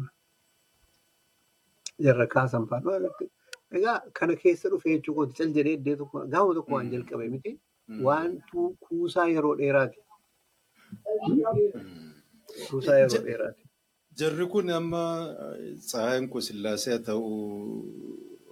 Jarra 2.05 2.27
kaasan 2.27 2.67
faana. 2.67 3.09
Egaa 3.77 3.97
kana 4.17 4.35
keessa 4.41 4.69
dhufee 4.71 4.97
jechuun 4.97 5.33
cal 5.37 5.49
jedhee 5.57 5.75
iddoo 5.79 5.95
tokko 6.01 6.25
gaama 6.33 6.53
tokko 6.57 6.71
waan 6.75 6.91
jalqabe 6.93 7.25
miti. 7.33 7.51
Waantu 8.07 8.75
kuusaa 8.83 9.27
yeroo 9.33 9.55
dheeraati. 9.59 9.99
Kuusaa 12.69 12.97
yeroo 13.01 13.23
dheeraati. 13.27 13.63
Jarri 14.19 14.45
kun 14.53 14.69
amma 14.77 15.03
Tsahaayuu 15.87 16.27
Qusillaasaa 16.33 16.91
haa 16.95 17.03
ta'u, 17.09 17.27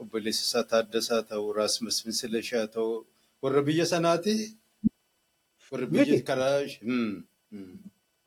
obboleessi 0.02 0.44
isaa 0.48 0.64
Taaddasaa 0.74 1.16
haa 1.20 1.28
ta'u, 1.32 1.54
Raas 1.58 1.76
Masfinsilashaa 1.86 2.60
haa 2.64 2.74
ta'u, 2.76 2.92
warra 3.44 3.62
biyya 3.70 3.86
sanaati. 3.94 4.36
Warra 5.72 5.88
biyya 5.94 6.22
karaa. 6.30 6.62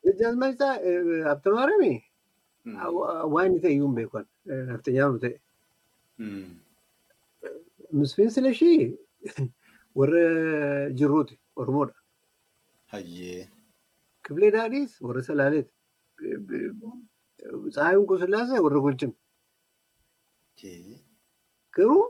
Dajjaazmaach 0.05 0.61
Habtamaariyaami 1.29 1.93
waan 3.33 3.47
inni 3.47 3.61
ta'e 3.63 3.71
iyyuu 3.75 3.87
hin 3.87 3.95
beekan. 4.01 4.25
Naftanyaanu 4.71 5.19
ta'e. 5.23 5.35
Masfinsilashii 7.93 8.97
warra 9.95 10.23
jirruuti. 10.99 11.39
Oromoodha. 11.55 11.93
Hayyee. 12.93 13.47
Kifilee 14.23 14.51
Daadhiis 14.55 15.01
warra 15.01 15.21
Salaaleeti. 15.23 15.71
Tsahaayuu 17.71 18.05
Qusillaasaa 18.11 18.61
warra 18.67 18.79
Goljam. 18.85 19.13
Garuu 21.75 22.03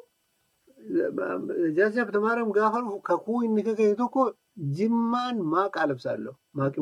Dajjaazmaach 0.82 1.98
Habtamaariyaam 2.04 2.52
gaafa 2.58 2.82
dhufu 2.86 3.00
kakuu 3.10 3.44
inni 3.48 3.64
kaka'e 3.68 3.96
tokko 4.02 4.24
jimmaan 4.78 5.38
maa 5.54 5.68
qaalabsaallee 5.76 6.34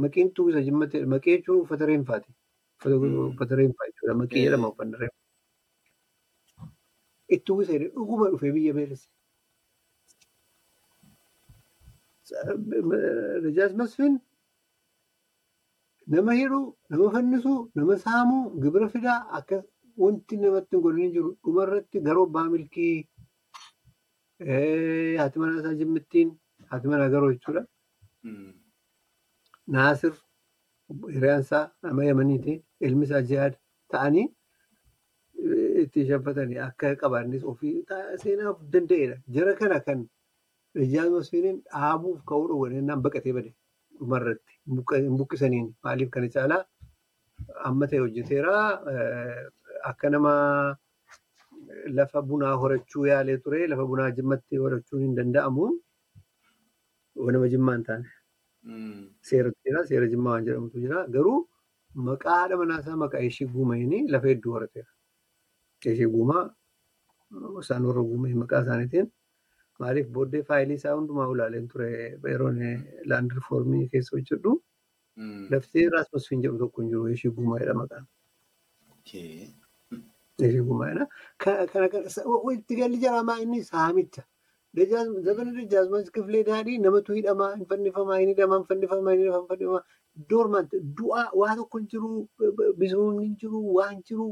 maqiin 0.05 0.31
tuwwisa 0.37 0.61
jimmatti 0.67 1.01
maqee 1.13 1.35
jechuun 1.37 1.61
uffata 1.65 1.85
reenfaati. 1.89 2.29
Uffata 3.29 3.55
reenfaa 3.59 3.87
jechuudha. 3.89 4.15
Maqii 4.21 4.43
jedhama 4.45 4.67
uffanni 4.71 4.97
reenfaa. 5.01 5.17
Dhuguma 7.29 8.25
dhufee 8.31 8.51
biyya 8.55 8.73
beelesse. 8.77 9.07
Dajjaazmaach 12.29 13.77
Masfin 13.77 14.19
nama 16.07 16.33
hidhuu, 16.33 16.75
nama 16.89 17.11
fannisuu, 17.13 17.71
nama 17.75 17.97
saamuu, 18.05 18.43
gibira 18.61 18.87
fidaa 18.89 19.19
akka 19.37 19.63
wanti 19.97 20.37
namatti 20.37 20.77
godhanii 20.83 21.11
jiru. 21.15 21.29
Dhumarratti 21.43 21.99
garoo 22.07 22.25
abbaa 22.29 22.49
milkii 22.53 23.07
haati 25.19 25.39
manaa 25.39 25.59
isaa 25.61 25.73
jimmittiin 25.81 26.29
haati 26.69 26.87
manaa 26.87 27.09
garoo 27.13 27.31
jechuudha. 27.33 27.63
Naasir 29.73 30.13
hiriyaan 31.13 31.41
isaa 31.47 31.65
nama 31.83 32.05
yamaniiti. 32.09 32.53
Ilmi 32.85 33.03
isaa 33.05 33.21
jihaad 33.29 33.53
ta'anii 33.91 34.27
itti 35.87 36.05
shanfatanii 36.09 36.59
akka 36.67 36.95
qabaannis 37.03 37.43
ofii 37.51 37.75
seenaaf 38.23 38.57
danda'edha. 38.73 39.15
Jara 39.35 39.53
kana 39.61 39.79
kan. 39.87 40.01
Dajjaazmaach 40.75 41.15
Masfiniin 41.19 41.57
dhaabuuf 41.73 42.19
ka'uu 42.29 42.47
dhowwannaan 42.49 43.01
baqatee 43.05 43.33
bade 43.37 43.49
dhumarratti 43.99 44.53
hin 45.05 45.15
buqqisaniin 45.21 45.67
maaliif 45.85 46.09
kana 46.15 46.27
caalaa 46.35 46.61
amma 47.69 47.87
ta'e 47.93 47.99
hojjeteera 48.03 48.55
akka 49.91 50.09
nama 50.15 50.33
lafa 51.97 52.21
bunaa 52.29 52.53
horachuu 52.61 53.05
yaalee 53.11 53.37
ture 53.45 53.61
lafa 53.71 53.85
bunaa 53.91 54.11
jimmatti 54.19 54.57
horachuun 54.63 55.01
hin 55.05 55.15
danda'amu 55.19 55.65
nama 57.35 57.47
jimmaa 57.53 57.75
hin 57.77 57.83
taane. 57.89 58.05
Seera 59.29 59.51
jira 59.65 59.83
seera 59.89 60.07
jimmaa 60.13 60.31
waan 60.35 60.45
jedhamutu 60.47 60.79
jira. 60.85 61.05
Garuu 61.15 61.39
maqaa 62.09 62.37
haadha 62.41 62.57
manaasaa 62.61 62.95
maqaa 63.03 63.25
ishee 63.31 63.47
guumayanii 63.55 64.05
lafa 64.15 64.27
hedduu 64.31 64.53
horateera. 64.57 64.89
Ishee 65.85 66.07
guumaa 66.15 66.43
isaan 67.61 67.85
warra 67.89 68.01
guumee 68.09 68.33
maqaa 68.43 68.61
isaaniitiin 68.65 69.07
maaliif 69.83 70.07
booddee 70.15 70.41
faayilii 70.49 70.77
isaa 70.81 70.95
hundumaa 70.95 71.27
ulaaleen 71.33 71.67
ture 71.73 71.89
yeroon 72.31 72.59
laand 73.11 73.31
riifoormii 73.37 73.83
keessa 73.93 74.15
hojjedhu 74.17 74.53
laftee 75.53 75.85
raas 75.95 76.09
masfiin 76.15 76.41
jedhu 76.47 76.57
tokko 76.63 76.81
hin 76.81 76.89
jiru 76.95 77.07
ishee 77.13 77.31
guumaadha 77.37 77.73
maqaan. 77.81 78.05
Ishee 79.05 80.61
guumaadha. 80.67 81.07
Itti 82.57 82.75
galli 82.81 82.97
jaramaa 83.05 83.37
inni 83.45 83.63
saamicha. 83.69 84.23
Zabana 84.75 85.51
Dajjaazmaach 85.55 86.11
Kifilee 86.17 86.43
Daadhii 86.49 86.77
namatu 86.87 87.13
hidhamaa 87.19 87.55
hin 87.55 87.65
fannifamaa 87.71 88.17
hin 88.19 88.29
hidhamaa 88.33 88.57
hin 88.59 88.67
fannifamaa 88.73 89.11
hin 89.15 89.23
hidhamaa 89.23 89.55
hin 89.55 89.79
fannifamaa 90.27 90.63
du'aa 90.99 91.25
waa 91.41 91.55
tokko 91.61 91.77
hin 91.81 91.87
jiru 91.93 92.11
bisuun 92.83 93.17
hin 93.23 93.33
jiru 93.43 93.61
waan 93.79 93.97
jiru 94.11 94.27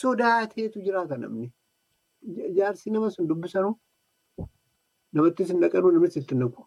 sodaateetu 0.00 0.80
jiraata 0.86 1.16
namni. 1.22 1.46
Jaarsi 2.56 2.90
nama 2.94 3.10
sun 3.10 3.28
dubbisanuu 3.28 3.74
namattis 5.12 5.48
hin 5.52 5.60
dhaqanuu 5.62 5.92
namis 5.96 6.16
itti 6.20 6.34
naqu. 6.42 6.62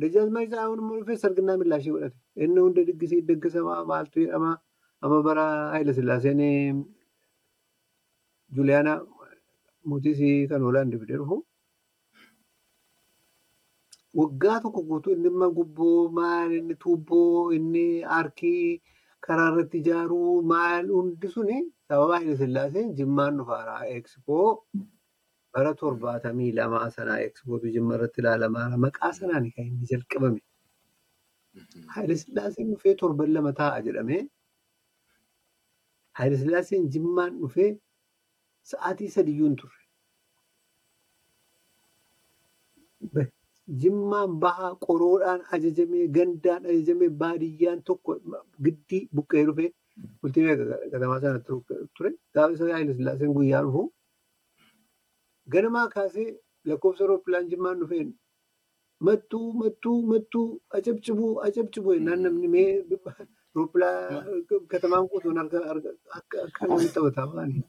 Dajjaazmaach 0.00 0.48
Tsahaayuun 0.50 0.80
immoo 0.82 0.98
dhufee 1.00 1.16
sarginnaa 1.22 1.56
millaashee 1.60 1.92
godhate. 1.94 2.16
Inni 2.44 2.60
hunda 2.64 2.84
diggisii 2.88 3.22
diggisamaa 3.28 3.84
maaltu 3.90 4.20
jedhamaa 4.24 4.56
amma 5.02 5.22
bara 5.28 5.44
Haayila 5.72 5.92
Sillaaseen 5.98 6.42
Juliyaanaa 8.56 8.98
mootii 9.88 10.46
kan 10.50 10.62
Hoolaandii 10.66 10.98
fidee 11.02 11.16
dhufu. 11.22 11.36
Waggaa 14.20 14.60
tokko 14.62 14.82
guutuu 14.88 15.12
inni 15.14 15.28
dhimma 15.28 15.48
gubboo 15.56 16.08
maal 16.18 16.52
inni 16.60 16.74
tuubboo 16.84 17.50
inni 17.56 17.84
aarkii 18.16 18.82
karaa 19.26 19.48
irratti 19.52 19.78
ijaaruu 19.82 20.30
maal 20.52 20.86
hundi 20.96 21.28
suni 21.34 21.56
sababa 21.88 22.14
Haayila 22.18 22.36
Sillaaseen 22.42 22.88
jimmaan 22.98 23.36
dhufaara. 23.38 23.76
Ekspoo 23.96 24.48
bara 25.54 25.72
torbaatamii 25.80 26.52
lamaa 26.58 26.88
sanaa 26.96 27.18
ekspootu 27.28 27.72
jimma 27.76 27.94
irratti 27.98 28.20
ilaalamaa 28.24 28.68
maqaa 28.86 29.12
sanaan 29.20 29.46
kan 29.54 29.64
inni 29.70 29.86
jalqabame. 29.92 30.40
Haayila 31.94 32.16
Sillaaseen 32.24 32.68
dhufee 32.74 32.94
torban 33.02 33.32
lama 33.36 33.52
taa'a 33.60 33.80
jedhamee 33.88 34.22
Haayila 36.18 36.38
Sillaaseen 36.44 36.88
jimmaan 36.96 37.36
dhufee 37.42 37.70
sa'aatii 38.72 39.10
sadiyyuu 39.16 39.48
hin 39.50 39.56
turre. 39.62 39.79
Jimmaan 43.82 44.32
bahaa 44.44 44.72
qoroodhaan 44.86 45.40
ajajamee 45.56 46.06
gandaan 46.16 46.66
ajajamee 46.70 47.08
baadiyyaan 47.22 47.82
tokko 47.88 48.16
giddii 48.64 49.02
buqqee 49.16 49.44
dhufee 49.48 49.70
bultii 50.22 50.44
katamaa 50.92 51.20
sana 51.20 51.40
ture. 51.96 52.10
Gaafa 52.34 52.52
isa 52.54 52.64
Haayile 52.72 52.94
Sillaaseen 52.98 53.32
guyyaa 53.38 53.62
dhufu 53.66 53.82
ganamaa 55.52 55.88
kaasee 55.94 56.28
lakkoofsa 56.68 57.06
rooppilaan 57.10 57.48
jimmaan 57.50 57.80
dhufeen 57.80 58.08
mattuu 59.06 59.48
mattuu 59.62 59.98
mattuu 60.12 60.46
acabcibuu 60.78 61.32
acabcibuu 61.48 61.94
jennaan 61.98 62.22
namni 62.26 62.48
mee 62.54 62.70
rooppilaan 63.54 64.24
katamaan 64.72 65.08
guutuun 65.10 65.38
akka 65.38 65.58
namni 66.68 66.88
taphataa 66.94 67.26
baane. 67.34 67.62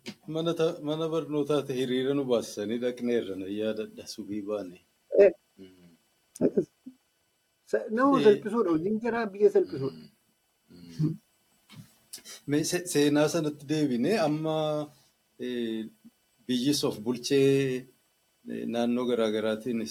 Mana 0.90 1.06
barnootaa 1.14 1.62
ta'e 1.68 1.76
hiriira 1.80 2.14
nu 2.14 2.24
baasisanii 2.32 2.80
dhaqneerra 2.86 3.36
na 3.42 3.48
yaadadha 3.60 4.06
subii 4.16 4.42
baane. 4.50 4.78
Nama 7.98 8.20
salphisuudha 8.26 8.70
hojiin 8.76 8.98
jiraa 9.04 9.26
biyya 9.34 9.50
salphisuudha. 9.56 10.04
Seenaa 12.94 13.28
sanatti 13.34 13.66
deebinee 13.70 14.18
amma 14.28 14.56
biyyis 16.48 16.84
of 16.90 16.96
bulchee 17.06 17.86
naannoo 18.74 19.06
garaagaraatiin 19.12 19.82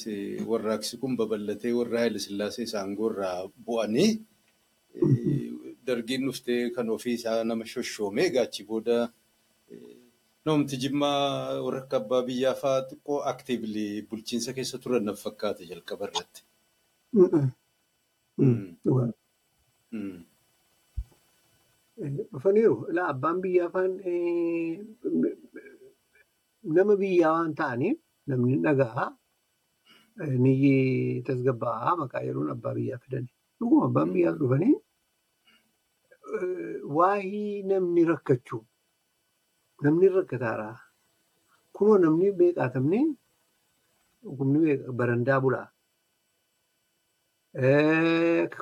warraaqsi 0.50 0.94
kun 1.00 1.16
babal'atee 1.20 1.72
warra 1.78 1.98
Haayile 2.02 2.18
Sillaasee 2.26 2.66
aangoo 2.80 3.10
irraa 3.12 3.38
bu'anii 3.66 4.10
dargiin 5.86 6.26
dhuftee 6.28 6.62
kan 6.76 6.90
ofii 6.96 7.14
isaa 7.20 7.44
nama 7.44 7.64
shoshoomee 7.72 8.28
gaachi 8.36 8.64
booda 8.70 8.96
namti 10.46 10.74
jimmaa 10.82 11.60
warra 11.64 11.80
akka 11.84 11.96
abbaa 12.02 12.22
biyyaa 12.28 12.54
fa'aa 12.62 12.86
xiqqoo 12.90 13.18
aktiivli 13.32 13.86
bulchiinsa 14.08 14.56
keessa 14.56 14.82
turan 14.82 15.04
na 15.08 15.12
fakkaate 15.24 15.62
jalqaba 15.70 16.04
irratti. 16.10 16.40
Dhufaniiru. 22.32 22.88
Abbaan 23.12 23.42
biyyaa 23.42 23.70
faan 23.74 23.92
nama 26.76 26.94
biyyaa 27.00 27.32
waan 27.36 27.54
ta'aniif 27.54 27.98
namni 28.28 28.56
dhaga'a. 28.64 29.06
Ni 30.44 30.54
tasgabbaa'a 31.26 31.90
maqaa 32.02 32.22
yeroon 32.28 32.50
abbaa 32.54 32.74
biyyaa 32.78 32.98
fidanii. 33.04 33.32
Dhuguma 33.60 33.86
abbaan 33.88 34.12
biyyaa 34.14 34.34
dhufanii 34.40 34.74
waa'ee 36.96 37.62
namni 37.72 38.02
rakkachuu 38.12 38.62
namni 39.82 40.08
rakkataara. 40.16 40.68
Kunoo 41.74 41.98
namni 42.04 42.32
beekaatamni 42.38 43.00
barandaa 44.98 45.40
bulaa. 45.44 45.68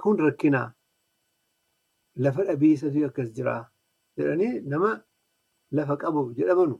Kun 0.03 0.19
rakkinaa. 0.27 0.69
Lafa 2.25 2.45
dhabiisatu 2.49 3.05
akkas 3.09 3.31
jiraa 3.37 3.63
jedhanii 4.17 4.61
nama 4.71 4.91
lafa 5.77 5.95
qabu 6.03 6.23
jedhamanu 6.39 6.77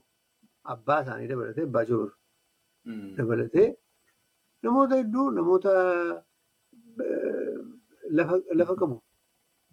abbaa 0.73 1.01
isaanii 1.03 1.27
dabalatee 1.31 1.63
abbaa 1.67 1.83
joobir 1.89 2.11
dabalatee 3.17 3.67
namoota 4.63 4.95
hedduu 4.99 5.27
namoota 5.37 5.71
lafa 8.59 8.75
qabu 8.81 8.97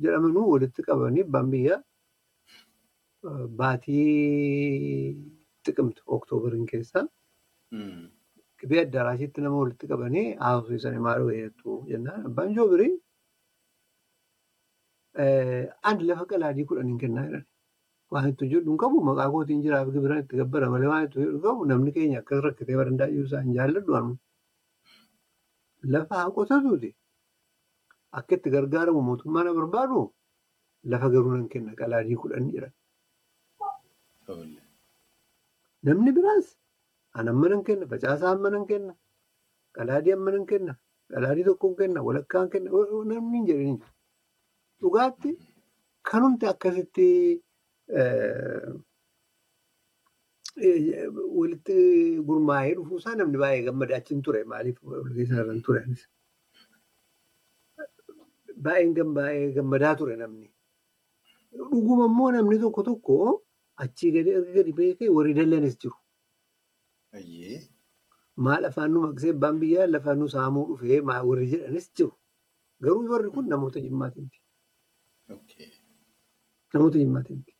jedhamanuu 0.02 0.46
walitti 0.52 0.83
qabanii 0.87 1.22
abbaan 1.26 1.50
biyyaa 1.55 1.83
baatii 3.60 5.16
xiqimtu 5.66 6.02
oktoobariin 6.16 6.66
keessaa 6.72 7.04
qibee 8.60 8.80
addaraashitti 8.86 9.40
nama 9.44 9.56
walitti 9.62 9.86
qabanii 9.92 10.26
haasofsiisanii 10.44 11.02
maal 11.08 11.22
wayyaattu 11.28 11.70
jennaan 11.90 12.26
abbaan 12.30 12.54
joobirii. 12.58 12.94
Ani 15.88 16.04
lafa 16.08 16.24
qalaadii 16.32 16.66
kudhaniin 16.70 16.98
kennaa 17.02 17.24
jiran. 17.28 17.44
Waan 18.12 18.28
itti 18.30 18.48
jedhu 18.52 18.70
hin 18.70 18.78
qabu 18.82 19.00
maqaa 19.08 19.30
kootiin 19.34 19.62
jiraaf 19.64 19.88
gibiraan 19.94 20.22
itti 20.24 20.36
gabbara 20.40 20.70
malee 20.74 20.88
waan 20.92 21.04
itti 21.06 21.18
jedhu 21.24 21.40
qabu 21.46 21.64
namni 21.70 21.92
keenya 21.96 22.18
akkas 22.22 22.42
rakkatee 22.46 22.76
barandaa 22.80 23.08
isaa 23.22 23.40
hin 23.46 23.54
jaalladhu 23.58 23.96
anu. 24.00 24.12
Lafa 25.94 26.14
haa 26.20 26.30
qotatuuti. 26.36 26.90
Akka 28.18 28.34
itti 28.38 28.50
gargaaramu 28.56 29.02
mootummaan 29.08 29.48
barbaadu 29.60 30.02
lafa 30.92 31.08
garuu 31.14 31.32
nan 31.36 31.48
kenna 31.54 31.74
qalaadii 31.80 32.16
kudhan 32.24 32.50
jedhan. 32.54 32.72
Namni 35.86 36.10
biraas 36.16 36.46
an 37.14 37.28
amma 37.28 37.48
nan 37.48 37.62
kenna 37.64 37.86
facaasaa 37.92 38.32
amma 38.36 38.50
nan 38.54 38.64
kenna 38.70 38.92
qalaadii 39.76 40.14
amma 40.18 40.30
nan 40.36 40.46
kenna 40.52 40.72
qalaadii 41.12 41.44
tokkoon 41.48 41.76
kenna 41.80 42.00
walakkaan 42.08 42.48
kenna 42.52 42.70
namni 43.12 43.36
hin 43.38 43.46
jedhanii 43.50 43.76
jiru. 43.78 43.92
Dhugaatti 44.80 45.30
kanumti 46.10 46.46
akkasitti 46.52 47.06
walitti 51.38 51.76
gurmaa'ee 52.28 52.74
dhufuusaa 52.80 53.14
namni 53.20 53.38
baay'ee 53.44 53.64
gammadaa 53.68 53.98
achi 54.02 54.20
ture. 54.28 54.44
Maaliif 54.44 54.78
hin 54.82 55.62
ture? 55.66 55.82
Baay'een 58.66 58.94
gammadaa 59.56 59.94
ture 60.02 60.16
namni. 60.22 60.48
Dhuguma 61.70 62.06
immoo 62.12 62.30
namni 62.36 62.58
tokko 62.64 62.82
tokko 62.90 63.16
achii 63.82 64.10
gadi 64.16 64.30
erga 64.38 64.52
gadi 64.58 64.72
beekee 64.78 65.08
warri 65.16 65.32
dallanis 65.38 65.76
jiru. 65.80 65.96
Maal 68.44 68.62
afaan 68.68 68.90
nu 68.92 69.00
maqsee 69.06 69.32
abbaan 69.34 69.56
biyyaa 69.62 69.86
lafaan 69.94 70.18
nu 70.20 70.26
saamuu 70.34 70.66
dhufee 70.70 71.00
warri 71.28 71.46
jedhanis 71.52 71.86
jiru. 71.96 72.12
Garuu 72.82 73.08
warri 73.12 73.30
kun 73.34 73.46
namoota 73.52 73.78
jimmaatiinti. 73.86 74.38
Namoota 76.74 76.98
jimmaatiinti. 77.02 77.52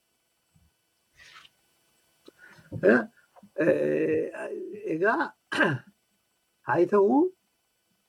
Egaa 4.94 5.22
haa 6.66 6.85
ta'u 6.92 7.16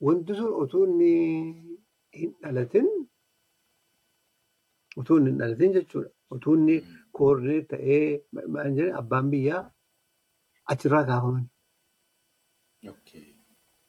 wanti 0.06 0.34
sun 0.40 0.52
otoo 0.62 0.84
inni 0.88 1.12
hin 2.20 2.32
dhalatin 2.42 2.88
jechuudha. 5.76 6.10
Otoo 7.20 7.38
inni 7.38 7.66
koordineet 7.66 7.68
ta'ee 7.70 8.92
abbaan 9.00 9.32
biyyaa 9.32 9.64
achirraa 10.72 11.06
kaafamani. 11.06 11.50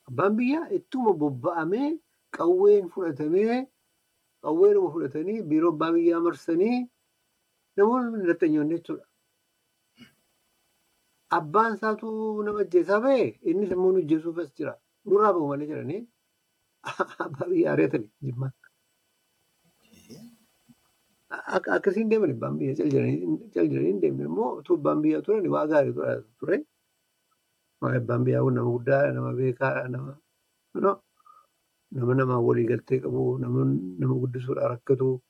Abbaan 0.09 0.37
biyyaa 0.39 0.69
ittuma 0.77 1.13
bobba'amee 1.21 1.89
qawween 2.37 2.89
fudhatamee 2.93 3.67
qawweenuma 4.43 4.93
fudhatanii 4.93 5.43
biiroo 5.49 5.73
abbaa 5.73 5.93
biyyaa 5.97 6.21
marsanii 6.27 6.79
namoonni 7.77 8.21
hidhatanyoonni 8.23 8.75
jechuudha. 8.77 9.05
Abbaan 11.39 11.75
isaatu 11.77 12.07
nama 12.45 12.61
ajjeesaa 12.65 13.01
ba'e 13.05 13.25
innis 13.51 13.71
immoo 13.75 13.93
nu 13.93 13.99
ajjeesuuf 14.05 14.39
as 14.39 14.51
jira. 14.57 14.73
Nurraa 15.05 15.33
ba'u 15.35 15.49
malee 15.51 15.67
jedhanii 15.71 16.03
abbaa 17.25 17.49
biyyaa 17.51 17.73
ari'atanii 17.75 18.11
jimmaan. 21.31 21.75
Akkasiin 21.77 22.11
deeman 22.11 22.31
abbaan 22.31 22.59
biyyaa 22.59 22.77
cal 22.77 22.91
jedhanii 22.91 23.87
hin 23.87 24.01
deemne 24.03 24.25
immoo 24.25 24.51
utuu 24.61 24.77
abbaan 24.77 25.03
biyyaa 25.03 25.23
turan 25.23 25.47
waa 25.57 25.67
gaarii 25.67 25.95
ture. 26.41 26.65
Abbaan 27.83 28.25
biyyaa 28.25 28.43
kun 28.43 28.55
nama 28.55 28.71
guddaadha, 28.71 29.13
nama 29.13 29.33
beekaadha, 29.37 29.89
nama 29.89 30.17
nama 31.91 32.15
namaa 32.15 32.41
walii 32.47 32.67
galtee 32.71 33.01
qabu, 33.01 33.39
nama 33.39 34.15
guddisuudhaan 34.23 34.71
rakkatu. 34.75 35.21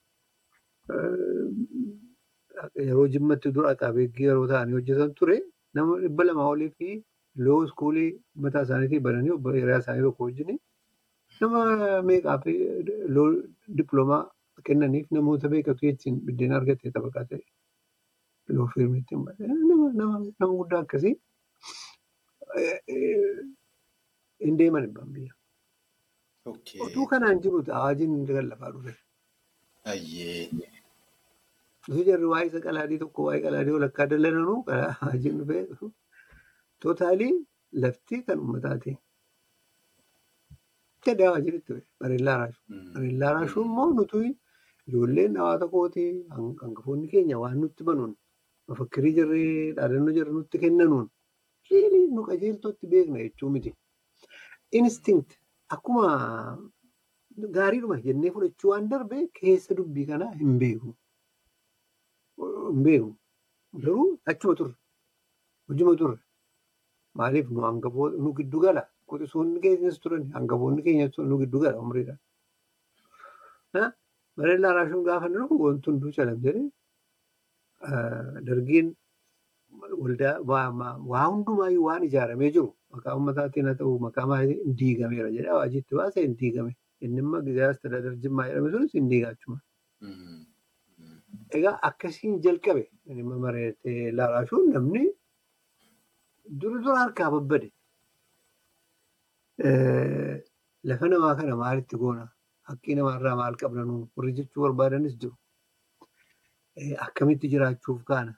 Yeroo 2.87 3.07
jimmatti 3.15 3.53
dura 3.55 3.75
qabeeggii 3.81 4.25
yeroo 4.29 4.47
ta'anii 4.53 4.73
hojjetan 4.79 5.13
ture 5.19 5.37
nama 5.75 5.99
dhibba 6.03 6.25
lamaa 6.29 6.49
olii 6.55 6.71
fi 6.79 6.89
loo 7.47 7.59
iskuulii 7.67 8.09
mataa 8.45 8.63
isaaniitii 8.67 8.99
bananii 9.07 9.37
hiriyaa 9.57 9.79
isaanii 9.83 10.03
tokko 10.07 10.25
wajjin 10.29 10.59
nama 11.41 11.61
meeqaa 12.09 12.39
fi 12.47 12.55
loo 13.17 13.27
dippiloomaa 13.77 14.23
kennaniif 14.67 15.07
namoota 15.17 15.49
beekatu 15.55 15.87
jechuun 15.89 16.17
biddeen 16.27 16.53
argatee 16.59 16.91
taphataa 16.97 17.25
ta'e 17.33 17.45
loo 18.59 18.67
fiirmiitti 18.75 19.15
nama 19.17 20.53
guddaa 20.61 20.81
akkasii 20.85 21.15
hin 24.45 24.59
deeman 24.59 24.85
abbaan 24.89 25.13
biyya. 25.15 25.33
Otuu 26.87 27.07
kanaan 27.13 27.41
jiruuti 27.45 27.71
awaajiin 27.79 28.27
kan 28.29 28.49
lafaa 28.51 28.71
dhufe. 28.75 28.95
Osoo 31.89 32.05
jarri 32.09 32.27
waa'ee 32.33 32.47
isa 32.51 32.61
qalaadii 32.67 32.99
tokko 33.03 33.21
waa'ee 33.29 33.43
qalaadii 33.47 33.75
walakkaa 33.79 34.07
dallananuu 34.13 34.59
awaajiin 34.77 35.39
dhufee 35.41 35.63
tootaalii 36.85 37.33
lafti 37.85 38.23
kan? 38.27 38.39
Uummataati. 38.45 38.93
Jedhee 41.07 41.27
awaajiin 41.31 41.57
itti 41.61 41.73
dhufe 41.73 41.87
bareellaa 42.01 42.37
raashuu. 42.43 42.65
Bareellaa 42.95 43.33
raashuu 43.39 43.65
immoo 43.71 43.89
nuti 44.01 44.31
ijoolleen 44.89 45.37
hawaasa 45.41 45.67
kootii 45.75 46.11
hangafoonni 46.63 47.09
keenya 47.13 47.39
waan 47.43 47.59
nutti 47.65 47.85
banuun 47.89 48.13
mafakkirii 48.69 49.15
jarri 49.19 49.45
dhaadannoo 49.77 50.15
jarri 50.19 50.33
nutti 50.39 50.59
kennanuun 50.65 51.07
nu 52.15 52.23
qajeeltootti 52.29 52.87
beekna 52.93 53.19
jechuu 53.25 53.51
miti. 53.55 53.71
Instinct 54.79 55.31
akkuma 55.75 56.05
gaariidhuma 57.57 57.97
jennee 58.07 58.31
fudhachuu 58.37 58.71
waan 58.73 58.89
darbe 58.93 59.19
keessa 59.41 59.75
dubbii 59.79 60.07
kanaa 60.11 60.33
hin 60.41 60.55
beeku. 60.63 60.95
Garuu 63.83 64.07
achuma 64.33 64.55
turre. 64.61 64.75
Hojuma 65.69 65.97
turre. 66.01 66.19
Maaliif 67.15 67.51
nu 67.51 68.33
giddu 68.41 68.61
gala. 68.65 68.83
Qotisoonni 69.09 69.61
keenyas 69.65 69.99
turan 70.01 70.25
hangafoonni 70.37 70.83
keenyas 70.87 71.19
nu 71.31 71.39
giddu 71.45 71.59
gala 71.65 71.79
umriidhaan. 71.85 72.19
Bareedaa 74.39 74.73
raashuun 74.79 75.05
gaafa 75.09 75.29
dhufu 75.35 75.55
wanti 75.67 75.91
hunduu 75.91 76.13
calam 76.17 76.39
jedhee 76.47 76.67
dargiin 78.49 78.89
waa 80.51 81.25
hundumaayyuu 81.31 81.85
waan 81.89 82.05
ijaaramee 82.09 82.51
jiru 82.57 82.69
maqaa 82.97 83.15
uummataatiin 83.19 83.67
haa 83.71 83.79
ta'u 83.81 83.95
maqaa 84.07 84.27
maaliitiin 84.33 84.67
hin 84.69 84.77
diigameera 84.83 85.31
jedhee 85.37 85.51
awaajitti 85.57 85.95
baasee 86.01 86.23
hin 86.27 86.37
diigame. 86.43 86.73
Inni 87.07 87.21
immoo 87.25 87.41
gizaas 87.49 87.81
tajaajila 87.83 88.17
jimmaa 88.23 88.47
jedhame 88.51 88.71
sunis 88.75 88.93
hin 88.99 89.09
diigaachuma. 89.11 89.59
Egaa 91.59 91.75
akkasiin 91.89 92.41
jalqabe 92.47 92.85
mareetee 93.45 94.13
laaraashuun 94.21 94.73
namni 94.77 95.05
dura 96.63 96.81
dura 96.87 96.99
harkaa 97.05 97.31
babbade. 97.37 97.69
Lafa 100.89 101.09
namaa 101.13 101.35
kana 101.39 101.57
maalitti 101.63 101.97
goona? 102.03 102.25
Haqqii 102.69 102.95
namaarraa 102.99 103.37
maal 103.41 103.55
qabna 103.61 103.85
nuun 103.91 104.09
warri 104.17 104.33
jechuu 104.39 104.63
barbaadanis 104.65 105.15
jiru. 105.21 105.37
Akkamitti 107.07 107.49
jiraachuuf 107.53 108.03
kaana? 108.11 108.33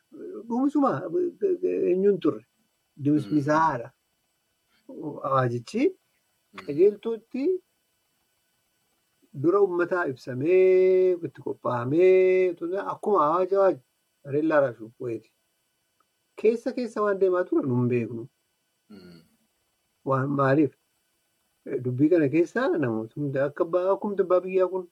Dhumisuma 0.49 0.93
eenyuun 1.91 2.21
turre? 2.21 2.45
Dimismisaadha. 3.05 3.89
Awaajichi 5.27 5.83
qajeeltootti 6.67 7.45
dura 9.43 9.59
uummataa 9.65 10.07
ibsamee 10.13 11.13
itti 11.27 11.41
qophaa'amee 11.45 12.49
akkuma 12.93 13.19
awaaja 13.27 13.57
awaaja 13.59 13.81
bareedaa 14.25 14.61
raashuuf 14.65 14.93
wayiiti. 15.07 15.31
Keessa 16.41 16.73
keessa 16.79 17.03
waan 17.05 17.19
deemaa 17.21 17.45
ture 17.51 17.63
nu 17.67 17.77
hin 17.81 17.89
beeknu. 17.93 18.23
Maaliif? 20.39 20.73
Dubbii 21.67 22.09
kana 22.09 22.29
keessa 22.33 22.69
namootni 22.83 23.39
akka 23.39 23.65
akkuma 23.93 24.17
abbaa 24.25 24.41
biyyaa 24.45 24.71
kun 24.73 24.85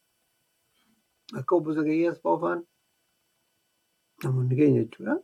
akka 1.39 1.53
obbo 1.57 1.71
Sagayyaas 1.77 2.19
fa'aa 2.25 2.41
fa'aan 2.43 2.61
namoonni 4.23 4.55
keenya 4.59 4.83
jechuudha. 4.85 5.15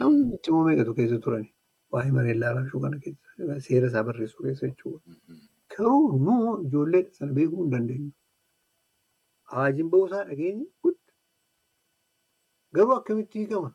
Namoonni 0.00 0.38
cimmoo 0.44 0.64
meeqatu 0.66 0.94
keessa 0.98 1.18
turani? 1.24 1.48
Waa'ee 1.92 2.12
bareedaa 2.16 2.52
raashuu 2.56 2.80
kana 2.84 2.98
keessa 3.04 3.58
seera 3.66 3.90
isaa 3.90 4.04
barreessuu 4.08 4.44
keessa 4.46 4.70
jechuudha. 4.70 5.16
Garuu 5.74 6.18
nu 6.26 6.36
ijoollee 6.66 7.04
sana 7.18 7.36
beekuu 7.38 7.62
hin 7.62 7.72
dandeenyu. 7.74 8.12
Awaajiin 9.52 9.90
ba'uusaa 9.94 10.24
dhageenye 10.30 10.66
guddaa. 10.86 11.16
Garuu 12.78 12.96
akkamitti 12.96 13.38
hiikama? 13.42 13.74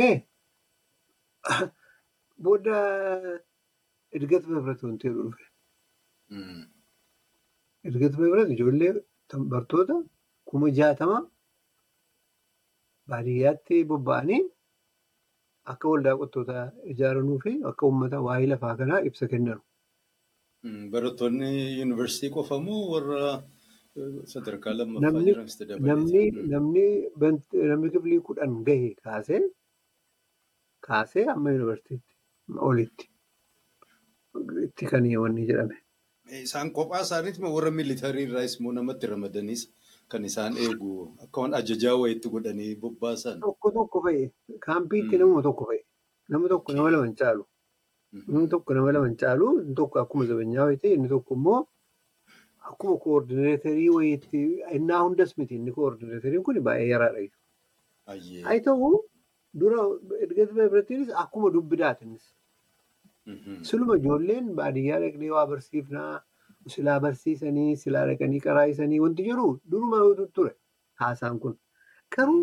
Ee 0.00 0.14
booda 2.44 2.76
Edgata 4.16 4.46
Beebirati 4.52 4.84
wanti 4.86 5.04
jedhu 5.08 5.22
dhufe. 5.26 5.44
Edgata 7.88 8.16
Beebirati 8.20 8.52
ijoollee 8.56 8.92
bartoota 9.52 9.94
kuma 10.48 10.66
jaatama 10.78 11.18
baadiyyaatti 13.10 13.76
bobba'anii 13.90 14.40
akka 15.72 15.86
waldaa 15.92 16.16
qottootaa 16.20 16.64
ijaaranuu 16.92 17.38
fi 17.44 17.52
akka 17.70 17.82
uummata 17.88 18.18
waa'ee 18.26 18.48
lafaa 18.52 18.74
kanaa 18.80 19.00
ibsa 19.08 19.24
kennan. 19.32 19.60
Barattoonni 20.92 21.48
yuunivarsiitii 21.78 22.32
qofa 22.36 22.56
moo 22.66 22.82
warra 22.92 23.20
sadarkaa 24.32 24.74
lammaffaa 24.78 25.22
jiranis 25.28 25.56
dabalatee? 25.60 26.26
namni 26.52 27.88
kifilii 27.94 28.20
kudhan 28.28 28.52
gahe 28.66 28.90
kaasee 30.86 31.24
amma 31.34 31.48
yuunivarsiitiitti 31.54 32.14
olitti 32.68 33.04
itti 34.64 34.86
kan 34.86 35.04
wanni 35.22 35.46
jedhame. 35.46 35.76
Isaan 36.42 36.70
kophaa 36.72 37.00
isaaniitti 37.02 37.42
warra 37.42 37.70
miilitarii 37.70 38.26
irraas 38.28 38.56
immoo 38.60 38.72
namatti 38.72 39.06
ramadanis 39.06 39.62
kan 40.08 40.24
isaan 40.24 40.56
eegu 40.56 40.90
akka 41.24 41.40
waan 41.40 41.54
ajajaa 41.54 41.96
wayiitti 42.02 42.28
godhanii 42.34 42.74
bobbaasan. 42.76 43.40
Tokko 43.40 43.70
tokko 43.70 44.02
fa'i 44.04 44.30
kaampiitti 44.66 45.18
namuma 45.18 45.42
tokko 45.42 45.64
fa'i 45.70 45.80
nama 46.28 46.48
tokko 46.48 46.72
nama 46.72 46.90
lama 46.90 47.04
hin 47.06 47.16
caalu. 47.16 47.44
Inni 48.28 48.48
tokko 48.54 48.74
nama 48.74 48.92
lama 48.92 49.06
hin 49.10 49.16
caalu 49.16 49.50
inni 49.60 49.74
tokko 49.82 49.98
akkuma 50.04 50.26
zabanyaa 50.30 50.64
wayiitti 50.70 50.92
inni 50.94 51.08
tokko 51.08 51.34
immoo 51.34 51.60
akkuma 52.70 52.96
koordineetarii 53.04 53.88
wayiitti 53.98 54.40
innaa 54.78 55.02
hundas 55.04 55.36
miti 55.38 55.54
inni 55.60 55.72
koordineetariin 55.78 56.42
kun 56.48 56.60
baay'ee 56.68 56.88
yaraadha. 56.94 57.26
Ayyee. 58.06 58.42
Haa 58.42 58.60
ta'u 58.66 58.90
dura 59.60 59.82
Edgata 60.24 60.52
Beebiratiinis 60.54 61.10
akkuma 61.24 61.50
dubbidaatinis. 61.54 62.22
Siluma 63.70 63.96
ijoolleen 64.00 64.46
baadiyyaa 64.60 65.00
dhaqnee 65.04 65.30
waa 65.36 65.46
barsiifnaa 65.52 66.10
silaa 66.74 66.98
barsiisanii 67.04 67.76
silaa 67.82 68.06
dhaqanii 68.10 68.40
qaraayisanii 68.46 69.00
wanti 69.04 69.26
jiru 69.28 69.46
duruma 69.70 70.00
ture 70.38 70.52
haasaan 71.02 71.38
kun. 71.44 71.58
Garuu 72.16 72.42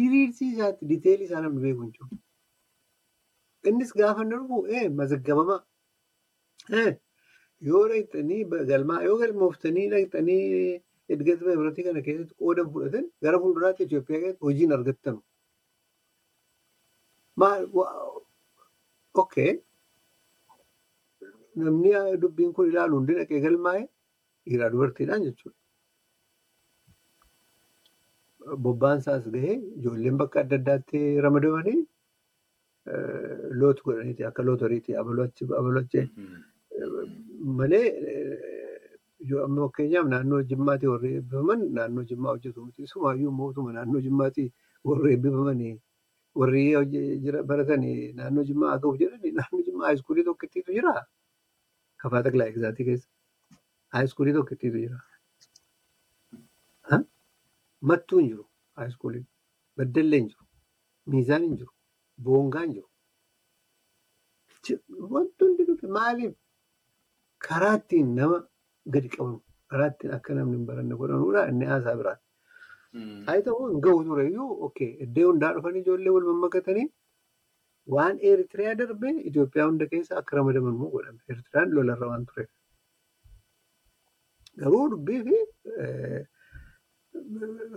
diriirsii 0.00 0.50
isaatti 0.54 0.88
diteelii 0.94 1.28
isaa 1.30 1.40
namni 1.46 1.62
beeku 1.66 1.82
hin 1.86 1.92
jiru. 1.96 2.20
Innis 3.72 3.92
gaafa 4.02 4.22
inni 4.26 4.36
dhufu 4.42 4.90
mazaggabamaa. 5.00 5.60
Yoo 7.70 7.82
dhaqxanii 7.94 8.44
galmaa 8.72 9.02
yoo 9.08 9.18
galmooftanii 9.24 9.88
dhaqxanii 9.96 10.44
Edgata 11.14 11.44
Beebiratii 11.46 11.84
kana 11.84 12.00
keessatti 12.06 12.34
qoodan 12.42 12.68
fudhatan 12.74 13.06
gara 13.26 13.38
fuulduraatti 13.44 13.82
Itoophiyaa 13.88 14.20
keessatti 14.24 14.44
hojiin 14.48 14.72
argattanu. 14.76 15.22
Okay. 19.22 19.58
Namni 21.66 21.92
dubbiin 22.22 22.52
kun 22.56 22.68
ilaalu 22.70 22.94
hundi 22.98 23.14
dhaqee 23.20 23.40
galmaa'e 23.46 23.82
dhiiraa 24.46 24.70
dubartiidhaan 24.72 25.24
jechuudha. 25.28 25.56
Bobbaan 28.64 28.98
isaas 29.02 29.24
gahee 29.34 29.56
ijoolleen 29.78 30.16
bakka 30.20 30.40
adda 30.44 30.56
addaatti 30.60 31.00
ramadamanii 31.26 31.80
loot 33.60 33.82
godhaniiti 33.84 34.24
akka 34.28 34.42
lootoriiti 34.48 34.96
abalachee 35.00 36.06
malee 37.58 37.86
amma 39.44 39.60
fakkeenyaaf 39.66 40.06
naannoo 40.12 40.40
jimmaatti 40.52 40.86
warri 40.92 41.10
eebbifaman 41.18 41.60
naannoo 41.78 42.04
jimmaa 42.10 42.32
hojjetu 42.34 42.64
miti. 42.66 42.86
Sumaayyuu 42.92 43.32
mootuma 43.40 43.72
naannoo 43.76 44.00
jimmaatti 44.06 44.44
warri 44.88 45.12
eebbifamanii 45.14 45.74
warri 46.40 46.64
baratanii 47.50 48.12
naannoo 48.18 48.44
jimmaa 48.50 48.70
haa 48.72 48.78
ga'uuf 48.84 48.98
jedhanii 49.02 49.32
naannoo 49.38 49.62
jimmaa 49.68 49.86
haayiskuulii 49.86 50.24
tokkittiitu 50.30 50.72
jira. 52.00 52.02
Kafaa 52.02 52.22
Taklaa 52.22 52.46
Egzaatii 52.52 52.84
keessa. 52.84 53.08
Haayiskuulii 53.92 54.32
tokkittiitu 54.38 54.78
jira. 54.78 55.00
Mattuu 57.80 58.18
hin 58.18 58.28
jiru 58.28 58.44
haayiskuuliin. 58.76 59.26
Baddallee 59.76 60.18
hin 60.20 60.28
jiru. 60.28 60.44
Miizaan 61.12 61.42
hin 61.42 61.56
jiru. 61.60 61.72
Boongaa 62.22 62.62
hin 62.64 62.74
jiru. 62.74 62.88
Hundi 65.40 65.64
dhufe 65.68 65.86
maaliif 65.96 66.34
karaa 67.48 67.74
ittiin 67.78 68.10
nama 68.16 68.38
gadi 68.96 69.08
qaban 69.14 69.38
karaa 69.74 69.86
ittiin 69.92 70.12
akka 70.16 70.34
namni 70.38 70.56
hin 70.58 70.66
baranne 70.66 70.94
godhanuudha 71.02 71.46
inni 71.52 71.66
haasaa 71.70 71.94
biraan. 72.02 72.18
Haa 73.28 73.40
ta'u 73.46 73.80
gahu 73.86 74.04
tureyyuu 74.10 74.50
okkee 74.68 74.90
iddoo 75.06 75.26
hundaa 75.30 75.52
dhufanii 75.56 75.80
ijoollee 75.86 76.12
wal 76.16 76.24
mammakatanii 76.30 76.86
waan 77.86 78.18
Eritiriyaa 78.30 78.74
darbee 78.78 79.14
Itoophiyaa 79.30 79.66
hunda 79.70 79.86
keessa 79.92 80.16
akka 80.20 80.36
ramadaman 80.36 80.74
immoo 80.74 80.90
godhame. 80.94 81.20
Eritiriyaan 81.28 81.70
lolarra 81.78 82.06
waan 82.12 82.26
tureef. 82.26 82.50
Garuu 84.60 84.84
dubbii 84.92 85.20
fi 85.26 85.36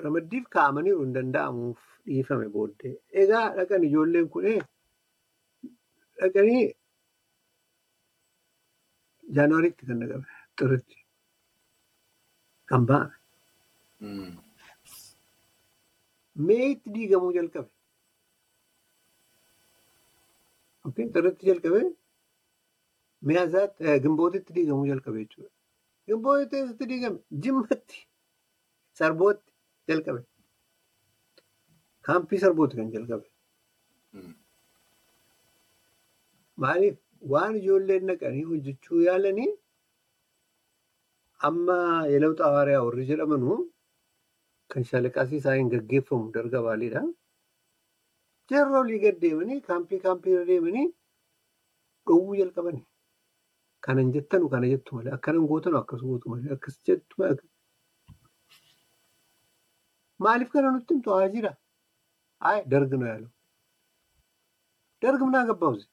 ramaddiif 0.05 0.45
kaa'amaniiru 0.55 1.01
hin 1.03 1.13
danda'amuuf 1.17 1.79
dhiifame 2.07 2.47
booddee. 2.55 2.95
Egaa 3.23 3.45
dhaqan 3.57 3.83
ijoolleen 3.89 4.29
kun 4.35 4.43
dhaqanii 6.21 6.63
jaanuwaariitti 9.35 9.83
kan 9.91 9.99
dhaqame 10.01 10.27
xirritti 10.59 10.97
kan 12.71 12.85
ba'ame. 12.89 13.15
Meetti 16.49 16.89
diigamuu 16.95 17.33
jalqabe. 17.37 17.69
Xirritti 20.91 21.45
jalqabee 21.49 21.85
mi'aasaatti 23.27 23.99
gimbootitti 24.03 24.51
diigamuu 24.55 24.87
jalqabe 24.91 25.19
jechuudha. 25.23 25.49
Gimbootitti 26.07 26.55
eessatti 26.59 26.85
diigame 26.91 27.19
jimmatti 27.43 27.99
sarbootti 28.99 29.51
jalqabe. 29.91 30.21
Kaampii 32.07 32.39
sarbooti 32.43 32.75
kan 32.79 32.89
jalqabe. 32.95 33.25
Maaliif 36.63 36.97
waan 37.33 37.55
ijoolleen 37.61 38.03
naqanii 38.11 38.43
hojjechuu 38.51 38.99
yaalanii 39.07 39.51
amma 41.47 41.77
yelau 42.13 42.33
xawaariyaa 42.41 42.83
warri 42.87 43.05
jedhamanu 43.11 43.55
kan 44.71 44.83
shaalaqaasii 44.89 45.39
isaaniin 45.41 45.69
gaggeeffamu 45.73 46.33
darga 46.35 46.59
baaliidha. 46.67 47.01
Jarri 48.53 48.75
olii 48.81 48.99
gad 49.03 49.17
deemanii 49.21 49.61
kaampii 49.67 49.99
kaampii 50.05 50.33
irra 50.35 50.45
deemanii 50.49 50.87
dhowwuu 52.07 52.35
jalqabani. 52.41 52.81
Kanan 53.85 54.11
jettanu 54.15 54.49
kana 54.53 54.67
jettu 54.73 54.95
malee 54.95 55.13
akkanan 55.17 55.47
gootanu 55.51 55.77
akkas 55.81 56.01
gootu 56.07 56.29
malee 56.33 56.53
akkas 56.57 56.75
jettu. 56.89 57.15
Maaliif 60.23 60.51
kana 60.51 60.71
nutti 60.75 60.93
himtu 60.93 61.09
haa 61.15 61.29
jira? 61.37 61.51
Haa 62.43 62.61
dargi 62.73 62.97
nu 62.99 63.05
yaalu. 63.11 63.27
Dargi 65.01 65.25
minaa 65.29 65.45
gabbaabse. 65.49 65.87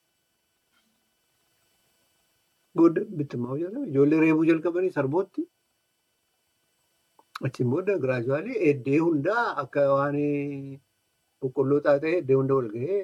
Booda 2.77 3.01
bittimmaa 3.21 3.51
hojjetame 3.55 3.87
ijoollee 3.91 4.21
reebuu 4.25 4.45
jalqabanii 4.51 4.93
sarbootti. 4.99 5.43
Achiin 7.49 7.71
booda 7.73 7.99
giraajuwaalii 8.05 8.57
eddee 8.71 8.99
hundaa 9.07 9.45
akka 9.65 9.81
waan 9.95 10.17
boqqolloo 11.43 11.81
xaaxee 11.87 12.15
eddee 12.21 12.37
hunda 12.41 12.55
wal 12.59 12.69
gahee 12.77 13.01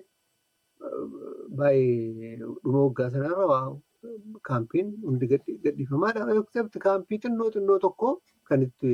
baay'ee 1.59 2.32
dhuma 2.41 2.80
waggaa 2.87 3.11
sanarra 3.14 3.59
kaampiin 4.49 4.89
hundi 5.09 5.26
gadhiifamaadha. 5.32 6.20
Kaampii 6.87 7.18
xinnoo 7.24 7.51
xinnoo 7.55 7.78
tokko 7.84 8.09
kan 8.49 8.62
itti 8.66 8.93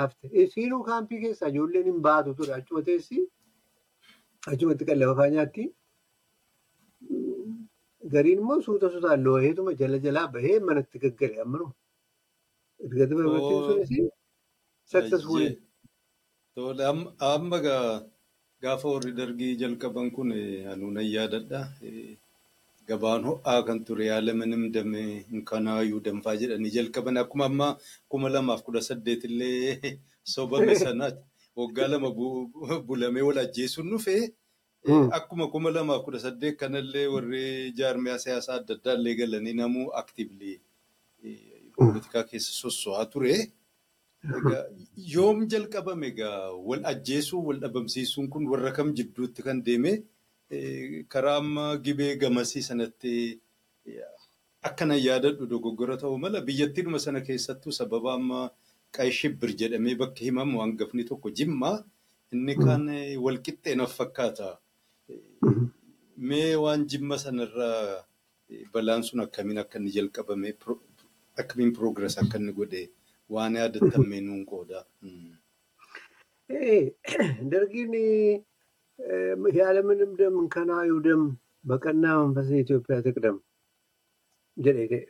hafte. 0.00 0.26
Siinuu 0.54 0.82
kaampii 0.90 1.20
keessaa 1.24 1.48
ijoolleen 1.54 1.84
hin 1.90 2.00
baatu 2.08 2.34
ture. 2.40 2.52
Achuma 2.58 2.82
teessi 2.88 3.18
achumatti 4.52 4.84
qallaba 4.90 5.14
faa 5.20 5.28
nyaatti. 5.36 5.64
Gariin 8.12 8.38
immoo 8.42 8.60
suuta 8.66 8.88
suutaan 8.92 9.24
looheetuma 9.24 9.72
jala 9.80 9.98
jalaa 10.06 10.28
bahee 10.36 10.56
manatti 10.68 10.98
gaggale 11.04 11.40
ammanuma. 11.44 11.74
Ergati 12.86 13.14
barbaachisuu 13.18 13.62
sunis 13.66 13.90
successful. 14.94 15.42
Amma 16.54 17.60
gaafa 18.60 18.84
warri 18.84 19.12
dargii 19.16 19.56
jalqaban 19.58 20.12
kun 20.12 20.32
anuunan 20.72 21.02
yaadadha. 21.02 21.72
Gabaan 22.86 23.24
ho'aa 23.24 23.64
kan 23.64 23.80
ture 23.86 24.04
yaala 24.04 24.34
manim 24.34 24.70
damee 24.70 25.24
kanaayyuu 25.48 26.04
danfaa 26.04 26.36
jedhanii 26.36 26.70
jalqaban. 26.76 27.16
Akkuma 27.16 27.46
amma 27.46 27.78
kuma 28.10 28.28
lamaaf 28.28 28.62
kudha 28.66 28.82
saddeet 28.82 29.24
illee 29.24 29.96
sobame 30.34 30.74
sana 30.76 31.08
waggaa 31.56 31.88
lama 31.88 32.10
bulamee 32.86 33.22
wal 33.28 33.38
ajjeesuun 33.44 33.88
dhufee 33.90 34.28
akkuma 35.16 35.48
kuma 35.48 35.70
lamaaf 35.70 36.04
kudha 36.04 36.20
saddeet 36.26 36.58
kanallee 36.60 37.06
warri 37.14 37.72
jaarmiyaa 37.78 38.18
siyaasaa 38.24 38.60
adda 38.60 38.74
addaa 38.76 38.94
illee 38.98 39.14
galanii 39.20 39.56
namuu 39.62 39.88
aktiivli 40.02 40.60
poolitikaa 41.76 42.24
keessa 42.30 42.52
sosso'aa 42.62 43.06
ture. 43.12 43.34
Yoom 44.24 45.48
jalqabame 45.50 46.06
egaa 46.12 46.52
wal 46.68 46.84
ajjeesuu 46.92 47.42
wal 47.46 47.58
dhabamsiisuun 47.60 48.28
kun 48.30 48.46
warra 48.46 48.70
kam 48.72 48.94
jidduutti 48.94 49.42
kan 49.42 49.62
deeme 49.66 50.02
karaa 51.08 51.36
amma 51.42 51.76
gibee 51.84 52.16
gamasii 52.16 52.62
sanatti 52.62 53.40
akkanan 54.62 54.98
yaadadhu 55.08 55.46
dogoggora 55.50 55.96
ta'uu 55.98 56.18
mala. 56.18 56.40
Biyyattiidhuma 56.40 56.98
sana 57.00 57.20
keessattuu 57.20 57.72
sababa 57.72 58.14
amma 58.14 58.50
qayi 58.94 59.10
shibbir 59.18 59.50
jedhamee 59.58 59.94
bakka 59.98 60.22
himamu 60.24 60.60
hangafni 60.62 61.04
tokko 61.04 61.30
jimmaa 61.38 61.82
inni 62.32 62.54
kaan 62.54 62.86
walqixxee 63.24 63.74
naaf 63.74 63.96
fakkaata. 63.98 64.48
Mee 66.28 66.54
waan 66.64 66.86
jimma 66.86 67.18
sanarraa 67.18 68.04
balaan 68.72 69.02
sun 69.02 69.20
akkamiin 69.26 69.58
akka 69.58 69.78
inni 69.78 69.90
jalqabame 69.98 70.54
akkamiin 71.40 71.72
piroogires 71.74 72.18
akka 72.22 72.38
inni 72.38 72.52
godhe 72.52 72.82
waan 73.35 73.55
yaadatamee 73.61 74.21
nuun 74.27 74.43
qooda. 74.51 74.79
Dargiin 77.51 77.93
yaala 79.59 79.81
ምንም 79.89 80.11
ደም 80.19 80.35
ከናዩ 80.53 80.91
ደም 81.07 81.23
በቀና 81.69 82.05
መንፈስ 82.21 82.47
ኢትዮጵያ 82.63 82.95
ትቅደም 83.07 83.37
jedhee 84.65 84.87
ka'e. 84.91 85.05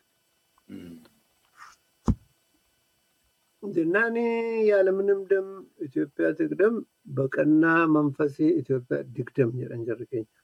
Jennaan 3.76 4.18
yaala 4.70 4.92
ምንም 4.98 5.22
ደም 5.32 5.48
ኢትዮጵያ 5.88 6.26
ትቅደም 6.40 6.76
በቀና 7.20 7.64
መንፈስ 7.98 8.36
ኢትዮጵያ 8.62 8.98
digdam 9.16 9.50
jedhan 9.62 9.82
jarri 9.90 10.06
keenya. 10.12 10.38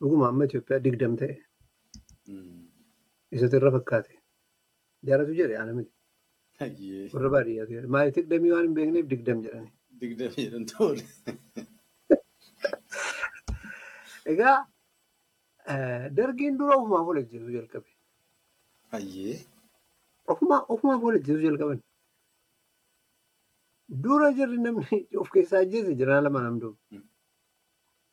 Dhuguma 0.00 0.26
amma 0.30 0.44
Itoophiyaa 0.48 0.84
digdam 0.86 1.12
ta'e. 1.22 1.34
Isatu 3.36 3.56
irra 3.60 3.70
fakkaate. 3.78 4.12
Jaaratu 5.07 5.33
jedhe 5.39 5.53
yaala 5.57 5.73
miti. 5.79 5.91
Warra 7.13 7.29
baadiyyaa 7.35 7.67
ta'e. 7.69 7.81
Maali 7.95 8.11
digdamii 8.17 8.51
waan 8.55 8.65
hin 8.67 8.75
beekneef 8.77 9.05
digdam 9.13 9.39
jedhani. 9.45 9.69
Digdam 10.01 10.31
jedhan 10.37 10.63
ta'udha. 10.71 11.05
Egaa 14.33 14.57
dargiin 16.19 16.55
dura 16.59 16.73
ofumaaf 16.79 17.05
wal 17.09 17.19
ajjeesuu 17.23 17.51
jalqabe. 17.57 17.89
Hayyee. 18.93 19.35
Ofumaaf 20.33 21.01
wal 21.07 21.17
ajjeesuu 21.19 21.45
jalqaban. 21.47 21.79
Dura 24.05 24.27
jirri 24.37 24.57
namni 24.67 24.97
of 25.21 25.27
keessaa 25.35 25.61
ajjeese 25.65 25.91
jiraa 25.99 26.21
lama 26.25 26.39
namdoom. 26.47 26.75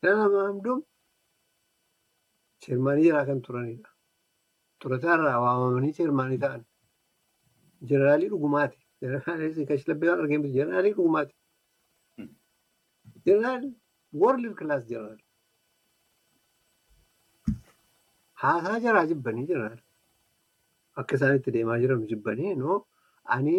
Jiraa 0.02 0.18
lama 0.24 0.40
namdoom 0.48 0.80
sheermaanii 2.64 3.04
jiraa 3.08 3.24
kan 3.30 3.40
turanidha. 3.46 3.88
Turataa 4.80 5.14
irraa 5.18 5.38
waamamanii 5.46 5.94
sheermaanii 6.00 6.40
ta'an. 6.44 6.62
Jeneraalii 7.90 8.28
dhugumaati. 8.32 8.78
Jeneraalii 9.02 9.66
kashlabbee 9.70 10.08
waan 10.10 10.20
arginu 10.24 10.48
jeneraalii 10.56 10.92
dhugumaati. 10.98 11.34
Jeneraal 13.26 13.64
world 14.22 14.54
class 14.60 14.86
jeneraal. 14.92 15.18
Haasaa 18.42 18.78
jaraa 18.86 19.06
jibbanii 19.10 19.46
jeneraal. 19.50 19.80
Akka 21.00 21.16
isaan 21.18 21.36
itti 21.40 21.52
deemaa 21.58 21.78
jiran 21.82 22.06
jibbanii 22.12 22.54
noo 22.62 22.78
ani 23.36 23.58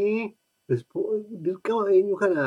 dirqama 1.45 1.91
eenyu 1.97 2.15
kana 2.23 2.43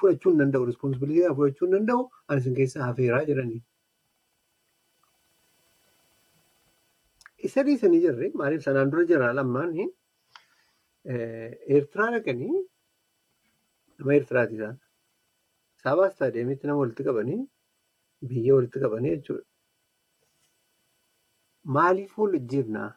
fudhachuu 0.00 0.30
hin 0.32 0.40
danda'u 0.42 0.66
rispoonsibilitii 0.70 1.30
fudhachuu 1.38 1.66
hin 1.68 1.74
danda'u 1.76 2.02
ani 2.28 2.40
isin 2.44 2.54
keessaa 2.58 2.86
hafeeraa 2.88 3.24
jedhanii. 3.30 3.62
Isa 7.48 7.62
dhiisanii 7.68 8.00
jirre 8.06 8.30
maaliif 8.40 8.62
sanaan 8.66 8.90
dura 8.92 9.04
jeneraal 9.12 9.38
ammaan 9.44 9.74
Eertiraa 11.04 12.10
dhaqanii 12.14 12.54
nama 13.98 14.14
Eertiraati 14.14 14.54
isaan. 14.58 14.76
Saabaa 15.84 16.08
istaadiyeemitti 16.12 16.66
nama 16.66 16.80
walitti 16.82 17.04
qabanii 17.08 17.40
biyya 18.28 18.54
walitti 18.56 18.80
qabanii 18.84 19.12
jechuudha. 19.16 19.44
Maaliif 21.76 22.16
wal 22.18 22.34
ajjeefnaa? 22.40 22.88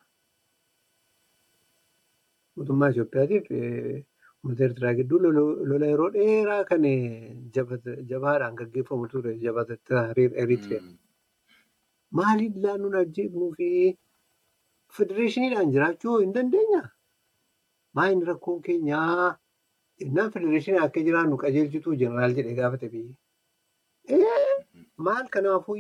Mootummaa 2.55 2.89
Itoophiyaatiif 2.95 3.51
uummata 3.51 4.64
Eertiraa 4.68 4.93
gidduu 5.01 5.20
lola 5.26 5.86
yeroo 5.91 6.10
dheeraa 6.16 6.64
kan 6.72 6.84
jabaadhaan 8.12 8.55
gaggeeffamu 8.62 9.08
ture 9.12 9.36
jabata 9.45 9.76
Eritiriyaa. 10.16 10.84
Maaliif 12.12 12.55
laannuun 12.64 12.95
ajjeefnuu 13.03 13.51
fi 13.58 13.70
federeeshiniidhaan 14.97 15.72
jiraachuu 15.76 16.20
hin 16.20 16.34
dandeenyaa? 16.38 16.86
Maayini 17.97 18.25
rakkoon 18.29 18.61
keenyaa? 18.67 19.37
Innaan 20.05 20.31
federeeshinii 20.33 20.79
akka 20.87 21.01
jiraannu 21.07 21.37
qajeelchituu 21.43 21.95
jeneraal 22.01 22.35
jedhee 22.39 22.55
gaafate 22.59 22.89
biyyi. 22.91 23.13
Maal 25.07 25.25
kanaafuu 25.35 25.77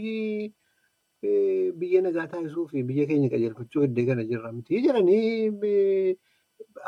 biyya 1.81 2.01
nagaa 2.05 2.27
taasisuu 2.31 2.67
fi 2.71 2.83
biyya 2.89 3.05
keenya 3.09 3.29
qajeelfachuu 3.33 3.83
iddoo 3.87 4.05
kana 4.09 4.23
jirra 4.31 4.51
miti 4.57 4.81
jedhanii 4.85 6.15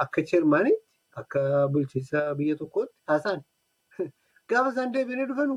akka 0.04 0.24
cheermaaniitti 0.32 0.86
akka 1.22 1.42
bulchiinsa 1.74 2.20
biyya 2.42 2.56
tokkootti 2.62 2.96
haasa'an. 3.12 3.42
Gaafa 4.50 4.70
isaan 4.74 4.94
deebiinii 4.94 5.26
dhufanu 5.32 5.56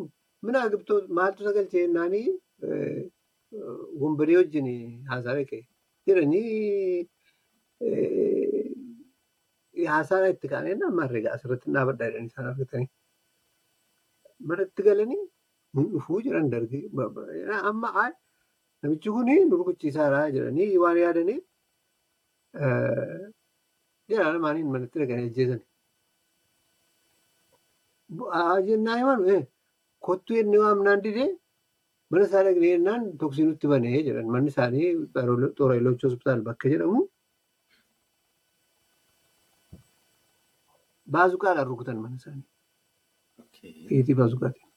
mina 0.48 0.62
agibtoota 0.68 1.08
maaltu 1.18 1.44
sagalchee 1.48 1.82
jennaanii 1.86 2.28
wombaree 4.02 4.36
wajjin 4.40 4.68
haasaa 5.10 5.34
dhaqee 5.38 5.62
jedhanii 6.06 7.08
haasaan 9.92 10.30
itti 10.30 10.48
kaanee 10.52 10.74
nama 10.80 11.02
herregaa 11.06 11.34
asirratti 11.36 11.70
dhaabadhaa 11.76 12.08
jedhanii 12.10 12.30
isaan 12.32 12.48
argatanii. 12.52 12.88
Maratti 14.48 14.82
galanii 14.88 15.20
dhufuu 15.94 16.20
jiran 16.26 16.50
dargii 16.52 16.84
amma 17.70 17.90
namichi 18.82 19.10
kun 19.16 19.26
nu 19.50 19.56
rukuchiisaadha 19.60 20.22
jedhanii 20.36 20.70
waan 20.84 20.98
yaadaniif 21.04 21.42
jedha 24.08 24.32
lamaaniin 24.34 24.66
manatti 24.74 24.98
dhaqanii 25.02 25.28
ajjeesan. 25.30 25.60
Jennaa 28.68 28.96
himanu 29.00 29.38
kottuu 30.08 30.36
inni 30.42 30.58
waamnaan 30.64 31.02
didee 31.04 31.30
Mana 32.12 32.24
isaa 32.28 32.42
dhaqnee 32.46 32.70
jennaan 32.74 33.04
toksii 33.20 33.44
nutti 33.48 33.66
banee 33.72 34.02
jedhan. 34.06 34.26
Manni 34.32 34.50
isaanii 34.52 34.88
Xoora 35.56 35.74
Iloochoo 35.80 36.08
Hospitaal 36.10 36.42
bakka 36.48 36.68
jedhamu. 36.72 37.00
Baazuqaadhaan 41.14 41.66
rukutan 41.70 41.96
mana 42.02 42.16
isaanii. 42.20 42.46
Fiitii 43.88 44.14
baazuqaatiin. 44.20 44.68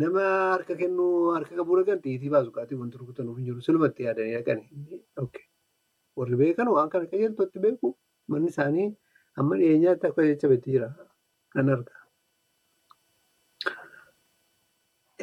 Nama 0.00 0.24
harka 0.54 0.74
kennuu 0.80 1.12
harka 1.36 1.52
qabuu 1.58 1.76
dhaqan 1.80 2.00
xiitii 2.04 2.30
baazuqaatiin 2.36 2.80
wanti 2.82 2.98
rukutanuuf 3.02 3.36
hin 3.38 3.46
jiru. 3.50 3.60
Silumatti 3.66 4.02
yaadanii 4.06 4.34
dhaqani. 4.38 4.64
Warri 6.18 6.36
beekan 6.40 6.68
waan 6.76 6.90
kana 6.92 7.06
qajeeltootti 7.12 7.58
beeku 7.66 7.88
manni 8.34 8.48
isaanii 8.54 8.88
amma 9.40 9.54
dhiyeenyaatti 9.60 10.06
akka 10.10 10.22
jecha 10.30 10.48
beektii 10.52 10.72
jira. 10.76 10.88
Nan 11.54 11.68
arga. 11.74 11.94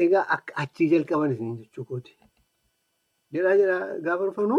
Egaa 0.06 0.26
akka 0.38 0.54
achii 0.64 0.90
jalqaban 0.94 1.32
isin 1.36 1.58
jechuu 1.64 1.86
kooti. 1.92 2.14
Jedhaa 3.36 3.56
jedhaa 3.62 3.84
gaafa 4.08 4.24
dhufanu 4.30 4.58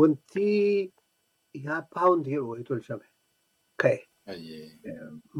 wanti 0.00 0.46
yaappaa 1.66 2.10
wanti 2.12 2.30
jedhu 2.34 2.48
wayii 2.50 2.64
tolchame 2.70 3.06
ka'e. 3.82 3.98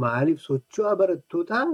Maaliif 0.04 0.40
socho'aa 0.48 0.96
barattootaa 1.02 1.64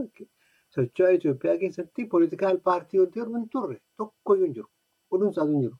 socho'aa 0.76 1.12
Itoophiyaa 1.18 1.56
keessatti 1.62 2.06
poolitikaal 2.14 2.58
paartii 2.70 3.00
wanti 3.02 3.20
hin 3.34 3.48
turre 3.54 3.78
tokkoyyuu 4.02 4.46
hin 4.46 4.54
jiru. 4.58 4.68
Oduun 5.10 5.30
isaatu 5.32 5.52
hin 5.52 5.62
jiru. 5.66 5.76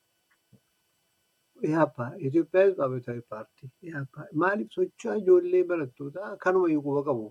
Yaappaa 1.74 2.11
Itoophiyaa 2.28 2.84
Abiyyaataawii 2.86 3.26
paartii 3.34 3.70
yaappaa 3.92 4.26
maaliif 4.44 4.70
socho'aa 4.78 5.16
ijoollee 5.22 5.64
barattootaa 5.72 6.36
kanuma 6.46 6.68
iyyuu 6.72 6.82
quba 6.88 7.03
qabu. 7.11 7.26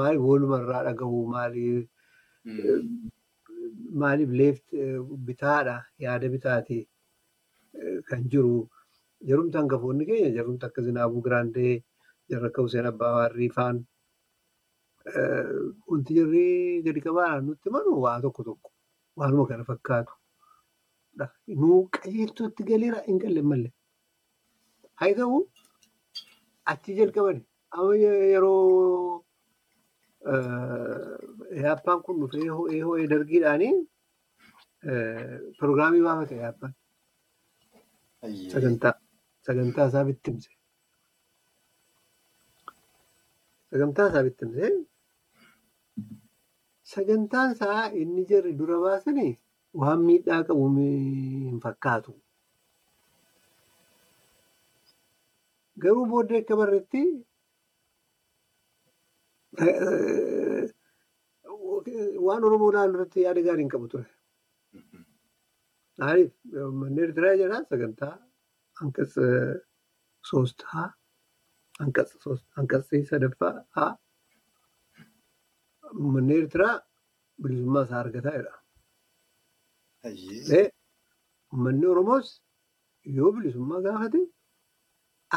Maaliif 0.00 0.22
walumarraa 0.30 0.82
dhagahu 0.88 1.26
maaliif 1.34 1.86
maaliif 4.02 4.30
leeft 4.40 4.68
bitaadha 5.28 5.76
yaada 6.06 6.28
bitaatii 6.34 6.82
kan 8.08 8.22
jiru. 8.34 8.68
Jarumti 9.26 9.56
hangafoonni 9.58 10.06
keenya 10.06 10.30
jarumti 10.36 10.66
akka 10.66 10.82
Zinaabuu 10.82 11.22
Giraandee 11.26 11.82
jarra 12.30 12.48
akka 12.50 12.62
Hussein 12.62 12.86
Abbaa 12.86 13.12
Waarrii 13.18 13.50
faan 13.56 13.84
wanti 15.88 16.14
jarri 16.18 16.82
gadi 16.86 17.00
qabaadhaan 17.06 17.44
nutti 17.46 17.70
manu 17.74 17.98
waa 18.04 18.20
tokko 18.22 18.42
tokko 18.48 18.70
waanuma 19.16 19.46
kana 19.48 19.64
fakkaatu. 19.70 20.12
Nuu 21.60 21.88
qajeeltootti 21.94 22.62
galeera 22.70 23.02
hin 23.06 23.18
galle 23.22 23.42
malee. 23.42 23.72
Haa 25.00 25.14
ta'u 25.18 25.40
achi 26.72 26.94
jalqabani. 26.98 27.42
Amma 27.76 27.94
yeroo 27.96 29.24
yaappaan 31.64 32.02
kun 32.06 32.20
dhufee 32.20 32.48
ho'ee 32.86 33.06
dargiidhaanii 33.12 33.74
pirogiraamii 35.58 36.02
baafate 36.06 36.36
yaappaan. 36.44 36.72
Sagantaa 38.52 38.94
sagantaa 39.48 39.86
isaa 39.90 40.04
bittimse. 40.08 40.50
Sagantaa 43.72 44.06
isaa 44.10 44.24
bittimse. 44.28 44.66
Sagantaan 46.92 47.52
isaa 47.56 47.82
inni 48.02 48.24
jarri 48.30 48.52
dura 48.60 48.78
baasanii 48.86 49.32
waan 49.82 50.00
miidhaa 50.08 50.40
qabu 50.48 50.68
hin 50.76 51.58
fakkaatu. 51.64 52.12
Garuu 55.82 56.06
booddee 56.12 56.40
akka 56.42 56.56
barreetti 56.60 57.02
waan 62.26 62.44
Oromoo 62.48 62.70
naannoo 62.74 62.96
irratti 62.98 63.24
yaada 63.26 63.42
gaarii 63.46 63.64
hin 63.64 63.70
qabu 63.74 63.88
ture. 63.92 64.06
Maaliif 66.00 66.32
manni 66.80 67.00
Eertiraa 67.04 67.36
jedhaa 67.42 67.62
sagantaa 67.72 68.14
hanqas 68.78 69.12
soostaa 70.30 70.86
hanqasii 72.56 73.02
sadaffaa 73.10 73.54
haa 73.76 73.92
manni 76.14 76.34
Eertiraa 76.38 76.74
bilisummaa 77.42 77.84
isaa 77.88 78.00
argataa 78.04 78.34
jira. 78.40 78.54
Manni 81.64 81.86
Oromoos 81.92 82.28
yoo 83.16 83.30
bilisummaa 83.36 83.80
gaafate 83.86 84.20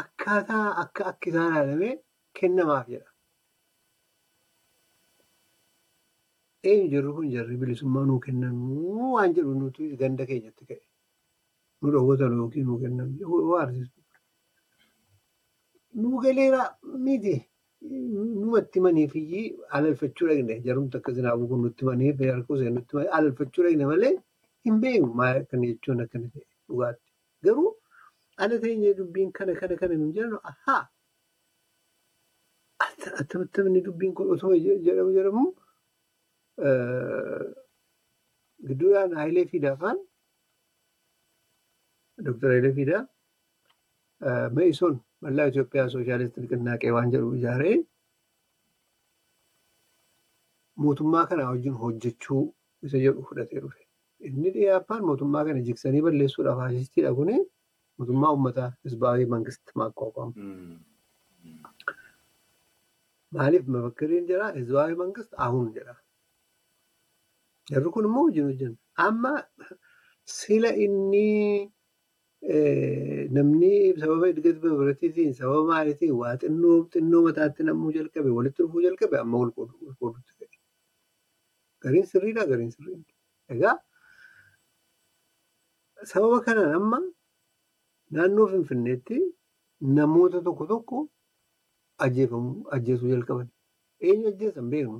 akkaataa 0.02 0.66
akka 0.82 1.02
akka 1.12 1.26
isaan 1.30 1.48
ilaalamee 1.52 1.94
kennamaaf 2.40 2.86
jedha. 2.94 3.08
Eenyu 6.70 6.88
jarri 6.94 7.12
kun 7.16 7.28
jarri 7.34 7.56
bilisummaa 7.62 8.04
nuu 8.10 8.20
kennanuu 8.26 9.12
waan 9.14 9.34
jedhu 9.36 9.54
nuti 9.60 9.88
ganda 10.02 10.24
keenyatti 10.30 10.64
ka'e. 10.68 10.84
Nu 11.82 11.90
dhowwatan 11.92 12.32
yookiin 12.38 12.66
nuu 12.66 12.78
kennan 12.80 13.08
agarsiisu. 13.18 14.00
Nuu 16.00 16.20
galeera 16.22 16.62
miti. 17.04 17.34
Numatti 17.82 18.80
maniif 18.80 19.14
alalfachuu 19.76 20.28
dhaqne 20.28 20.60
jarumti 20.66 20.96
akka 20.98 21.12
zinaabuu 21.16 21.48
kun 21.50 21.62
nutti 21.64 21.84
maniif 21.84 22.20
harkuu 22.20 22.56
isheen 22.56 22.74
nutti 22.78 22.94
maniif 22.96 23.14
alalfachuu 23.18 23.64
dhaqne 23.66 23.84
malee 23.92 24.14
hin 24.64 24.76
beeknu 24.82 25.08
maal 25.20 25.36
akkana 25.42 25.66
jechuun 25.70 26.00
akkana 26.04 26.28
ta'e 26.34 26.46
dhugaatti. 26.68 27.08
Garuu 27.44 27.70
ala 28.42 28.60
teenyee 28.62 28.94
dubbiin 28.98 29.32
kana 29.38 29.54
kana 29.60 29.76
kana 29.80 29.94
nu 29.98 30.12
jedhamu 30.14 30.38
ahaa. 30.50 30.84
Attamatti 33.20 33.82
dubbiin 33.88 34.14
kun 34.14 34.30
osoo 34.34 34.54
jedhamu 34.86 35.12
jedhamu 35.18 35.44
gidduudhaan 38.68 39.12
Hayilee 39.20 39.46
Fiidaa 39.50 39.76
faan 39.82 39.98
Dooktar 42.18 42.50
Hayilee 42.50 42.74
Fiidaa 42.78 43.06
Me'isoon 44.56 45.00
mallaa 45.20 45.46
Itoophiyaa 45.52 45.88
Sooshaalistii 45.94 46.42
Niqinnaaqee 46.44 46.90
waan 46.96 47.10
jedhu 47.14 47.32
ijaaree 47.38 47.76
mootummaa 50.84 51.26
kana 51.30 51.48
wajjin 51.50 51.74
hojjechuu 51.82 52.44
isa 52.82 52.98
jedhu 53.04 53.22
fudhatee 53.28 53.60
dhufe. 53.64 53.82
Inni 54.28 54.50
dhiyaappaan 54.54 55.04
mootummaa 55.08 55.44
kana 55.48 55.60
jigsanii 55.68 56.02
balleessuudhaaf 56.06 56.58
faashistiidha 56.62 57.14
kuni 57.18 57.36
mootummaa 57.98 58.30
uummataa 58.36 58.70
Hizbaawii 58.84 59.26
Mangisti 59.34 59.72
Maaqqooqamu. 59.82 60.32
Maaliif 63.34 63.66
mafakkiriin 63.74 64.26
jira 64.30 64.52
Hizbaawii 64.60 64.96
Mangisti 65.02 65.34
Ahuun 65.46 65.68
jedha. 65.76 65.94
Jarri 67.70 67.90
kun 67.94 68.04
immoo 68.10 68.24
wajjin 68.26 68.44
hojjenna. 68.50 68.76
Amma 69.06 69.34
sila 70.38 70.70
inni 70.86 71.26
namni 72.42 73.94
sababa 74.00 74.28
edgati 74.32 74.58
biraatiitiin 74.62 75.32
sababa 75.34 75.62
maaliitiin 75.70 76.14
waa 76.20 76.36
xinnoo 76.42 76.88
xinnoo 76.92 77.22
mataatti 77.28 77.62
namuu 77.68 77.92
jalqabe 77.96 78.30
walitti 78.38 78.62
dhufuu 78.62 78.82
jalqabe 78.86 79.16
amma 79.22 79.38
wal 79.42 79.52
qoodutti 79.56 80.32
ta'e. 80.40 80.58
Gariin 81.82 82.06
sirriidha 82.12 82.44
gariin 82.50 82.70
sirriidha. 82.74 83.12
Egaa 83.54 83.76
sababa 86.10 86.40
kanaan 86.46 86.74
amma 86.80 86.98
naannoo 88.10 88.46
Finfinneetti 88.52 89.16
namoota 89.96 90.42
tokko 90.42 90.66
tokko 90.66 90.98
ajjeesuu 92.04 93.08
jalqaban. 93.14 93.48
Eenyu 94.00 94.28
ajjeesan 94.34 94.70
beeknu. 94.70 94.98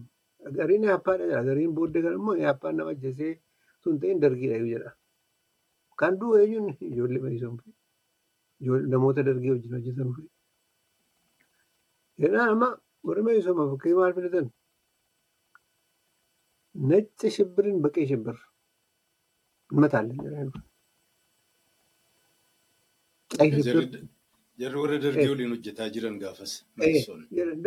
Gariin 0.59 0.85
yaappaadha 0.91 1.25
jedha. 1.27 1.43
Gariin 1.49 1.75
booddee 1.75 2.03
kan 2.03 2.15
immoo 2.19 2.35
yaappaan 2.47 2.77
nama 2.77 2.91
ajjeesee 2.95 3.33
sun 3.83 3.99
ta'in 4.01 4.21
dargiidha 4.23 4.59
jedha. 4.75 4.91
Kan 6.03 6.15
du'u 6.21 6.39
eenyuun 6.43 6.69
ijoollee 6.91 7.23
Me'isoon 7.25 7.57
namoota 8.95 9.23
dargii 9.27 9.51
wajjin 9.55 9.75
hojjetan 9.77 10.09
fi. 10.17 10.23
Jedhaan 12.25 12.49
amma 12.55 12.69
warri 13.11 13.23
Me'isoon 13.29 13.57
fakkii 13.73 13.95
maal 13.99 14.13
filatan? 14.17 14.47
Nacca 16.91 17.31
shibbirin 17.37 17.79
baqee 17.85 18.07
shibbir. 18.11 18.37
Mataallee 19.85 20.19
jedhanii. 20.25 20.61
Jarri 24.63 24.79
warra 24.83 24.99
dargii 25.07 25.29
waliin 25.33 25.51
hojjetaa 25.55 25.89
jiran 25.95 26.19
gaafas. 26.25 26.53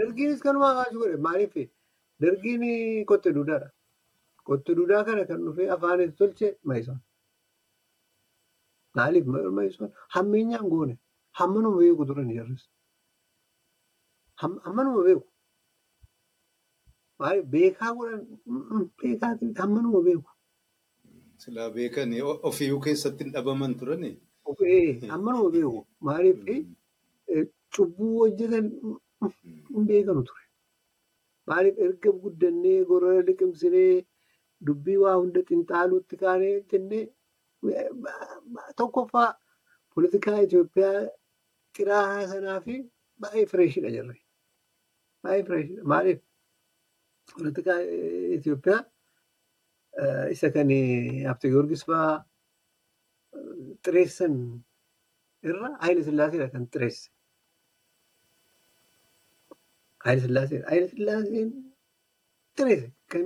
Dargiinis 0.02 0.40
kanuma 0.46 0.68
hawaasni 0.74 0.98
godhe 1.06 1.18
maaliif 1.30 1.56
dargiin 2.22 2.64
qotte 3.12 3.30
duudaadha. 3.40 3.70
Qotte 4.48 4.72
duudaa 4.78 5.04
kana 5.08 5.24
kan 5.30 5.40
dhufee 5.46 5.70
afaanis 5.76 6.16
tolche 6.20 6.48
Me'isoon. 6.72 7.00
Maaliif 8.96 9.26
hammeenyaan 10.16 10.70
goone 10.74 10.96
hammanuma 11.40 11.80
beeku 11.80 12.06
turan 12.10 12.30
jarris. 12.38 12.64
Hammanuma 14.42 15.02
beeku. 15.08 15.28
Maaliif 17.20 17.46
beekaa 17.56 17.92
godhan 17.98 18.22
beekaa 19.02 19.34
hammanuma 19.62 20.02
beeku. 20.08 20.30
Silaa 21.44 21.70
beekan 21.78 22.14
ofiyyuu 22.50 22.80
keessatti 22.86 23.32
dhabaman 23.36 23.76
turani. 23.80 24.12
Hammanuma 25.14 25.50
beeku. 25.56 25.80
Maaliif 26.08 26.40
cubbuu 27.76 28.14
hojjetan 28.22 28.66
hin 29.74 29.86
beekanu 29.92 30.24
ture. 30.28 30.44
Maaliif 31.50 31.78
erga 31.86 32.12
guddannee 32.24 32.80
gorora 32.90 33.22
liqimsinee 33.30 34.06
dubbii 34.68 34.98
waa 35.04 35.16
hunda 35.20 35.42
xinxaaluutti 35.50 36.22
kaanee 36.24 36.56
jennee 36.72 37.04
tokkoffaa 38.80 39.30
poolitikaa 39.94 40.40
Itoophiyaa 40.46 41.02
xiraa'aa 41.78 42.28
sanaa 42.32 42.60
fi 42.66 42.74
baay'ee 43.22 43.46
fireeshidha 43.52 43.90
jirre. 43.96 44.16
Baay'ee 45.24 45.44
fireeshidha. 45.48 45.84
Maaliif 45.92 46.20
poolitikaa 47.34 47.80
Itoophiyaa 48.38 48.82
isa 50.36 50.48
kan 50.56 50.70
Habte 51.28 51.48
Giyoorgis 51.52 51.84
fa'aa 51.90 52.16
xireessan 53.84 54.34
irra 55.50 55.70
Haayile 55.82 56.04
Sillaaseedha 56.08 56.48
kan 56.54 56.64
xireesse. 56.74 57.08
Haayile 60.04 60.22
Sillaaseedha. 60.28 60.66
Haayile 60.70 60.88
Sillaaseen 60.94 61.50
xireesse 62.58 62.88
kan 63.12 63.24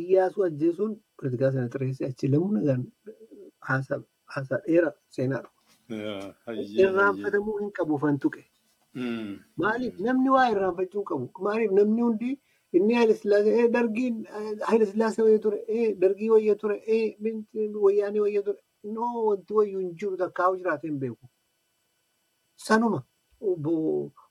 Iyyaasuu 0.00 0.44
ajjeesuun 0.48 0.92
poolitikaa 1.16 1.50
sana 1.56 1.68
xireesse 1.72 2.04
achi 2.10 2.28
lammuu 2.34 2.52
nagaan 2.56 2.84
haasaa 3.68 4.58
dheeraa 4.66 4.92
seenaadha. 5.16 5.50
Irraanfatamuu 6.84 7.58
hin 7.58 7.70
qabu 7.78 7.94
ufan 8.00 8.18
tuqe. 8.24 8.42
Maaliif 9.62 10.00
namni 10.06 10.30
waa 10.36 10.48
irraanfachuu 10.54 11.04
qabu. 11.10 11.28
Maaliif 11.46 11.72
namni 11.78 12.02
hundi 12.06 12.30
inni 12.78 12.94
Haayile 12.98 13.14
Sillaasee 13.20 13.68
dargiin 13.76 14.18
Haayile 14.66 14.86
Sillaasee 14.92 15.22
wayya 15.26 15.38
ture 15.46 15.58
dargii 16.04 16.30
wayya 16.34 16.54
ture 16.62 16.76
wayyaanii 17.86 18.20
wayya 18.26 18.42
ture 18.46 18.58
noo 18.94 19.24
wanti 19.28 19.54
wayyuu 19.58 19.80
hin 19.80 19.90
jiru 20.02 20.16
takkaa'u 20.22 20.56
jiraatee 20.60 20.88
hin 20.90 20.98
beeku. 21.02 21.26
Sanuma 22.56 23.02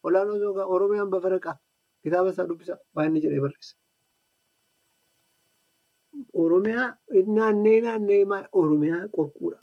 olaanoo 0.03 0.65
Oromiyaan 0.77 1.09
bafaraqaa 1.13 1.57
kitaaba 2.03 2.29
isaa 2.33 2.47
dubbisa 2.49 2.79
waan 2.95 3.07
inni 3.09 3.21
jedhee 3.27 3.39
barreessa. 3.45 3.75
Oromiyaa 6.43 6.87
naannee 7.37 7.79
naannee 7.85 8.23
Oromiyaa 8.61 9.07
qorquudha. 9.17 9.57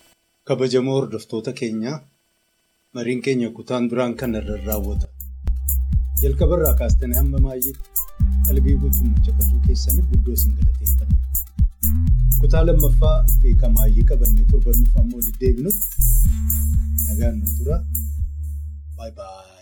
Kabajamoo 0.44 0.94
hordoftoota 1.00 1.52
keenyaa 1.52 1.98
mariin 2.94 3.22
keenya 3.22 3.50
kutaan 3.50 3.88
biraan 3.90 4.14
kan 4.20 4.34
irra 4.40 4.56
raawwata. 4.66 5.06
Jalqabarraa 6.22 6.74
kaastanii 6.80 7.16
hamma 7.20 7.38
maayyeetti 7.38 7.90
qalbii 8.48 8.76
guutuun 8.82 9.14
caqasuu 9.26 9.60
keessaniif 9.66 10.06
guddoo 10.12 10.34
isin 10.38 10.54
galateeffanna. 10.58 11.16
Kutaa 12.40 12.64
lammaffaa 12.66 13.16
beekaa 13.42 13.70
maayyee 13.76 14.04
qabannee 14.10 14.46
torban 14.50 14.76
nuuf 14.80 14.96
ammoo 15.02 15.20
deebinutti 15.40 15.86
nagaan 17.08 17.38
nu 17.40 17.46
tura. 17.58 17.76
Baay'ee 18.96 19.14
baay'ee. 19.20 19.56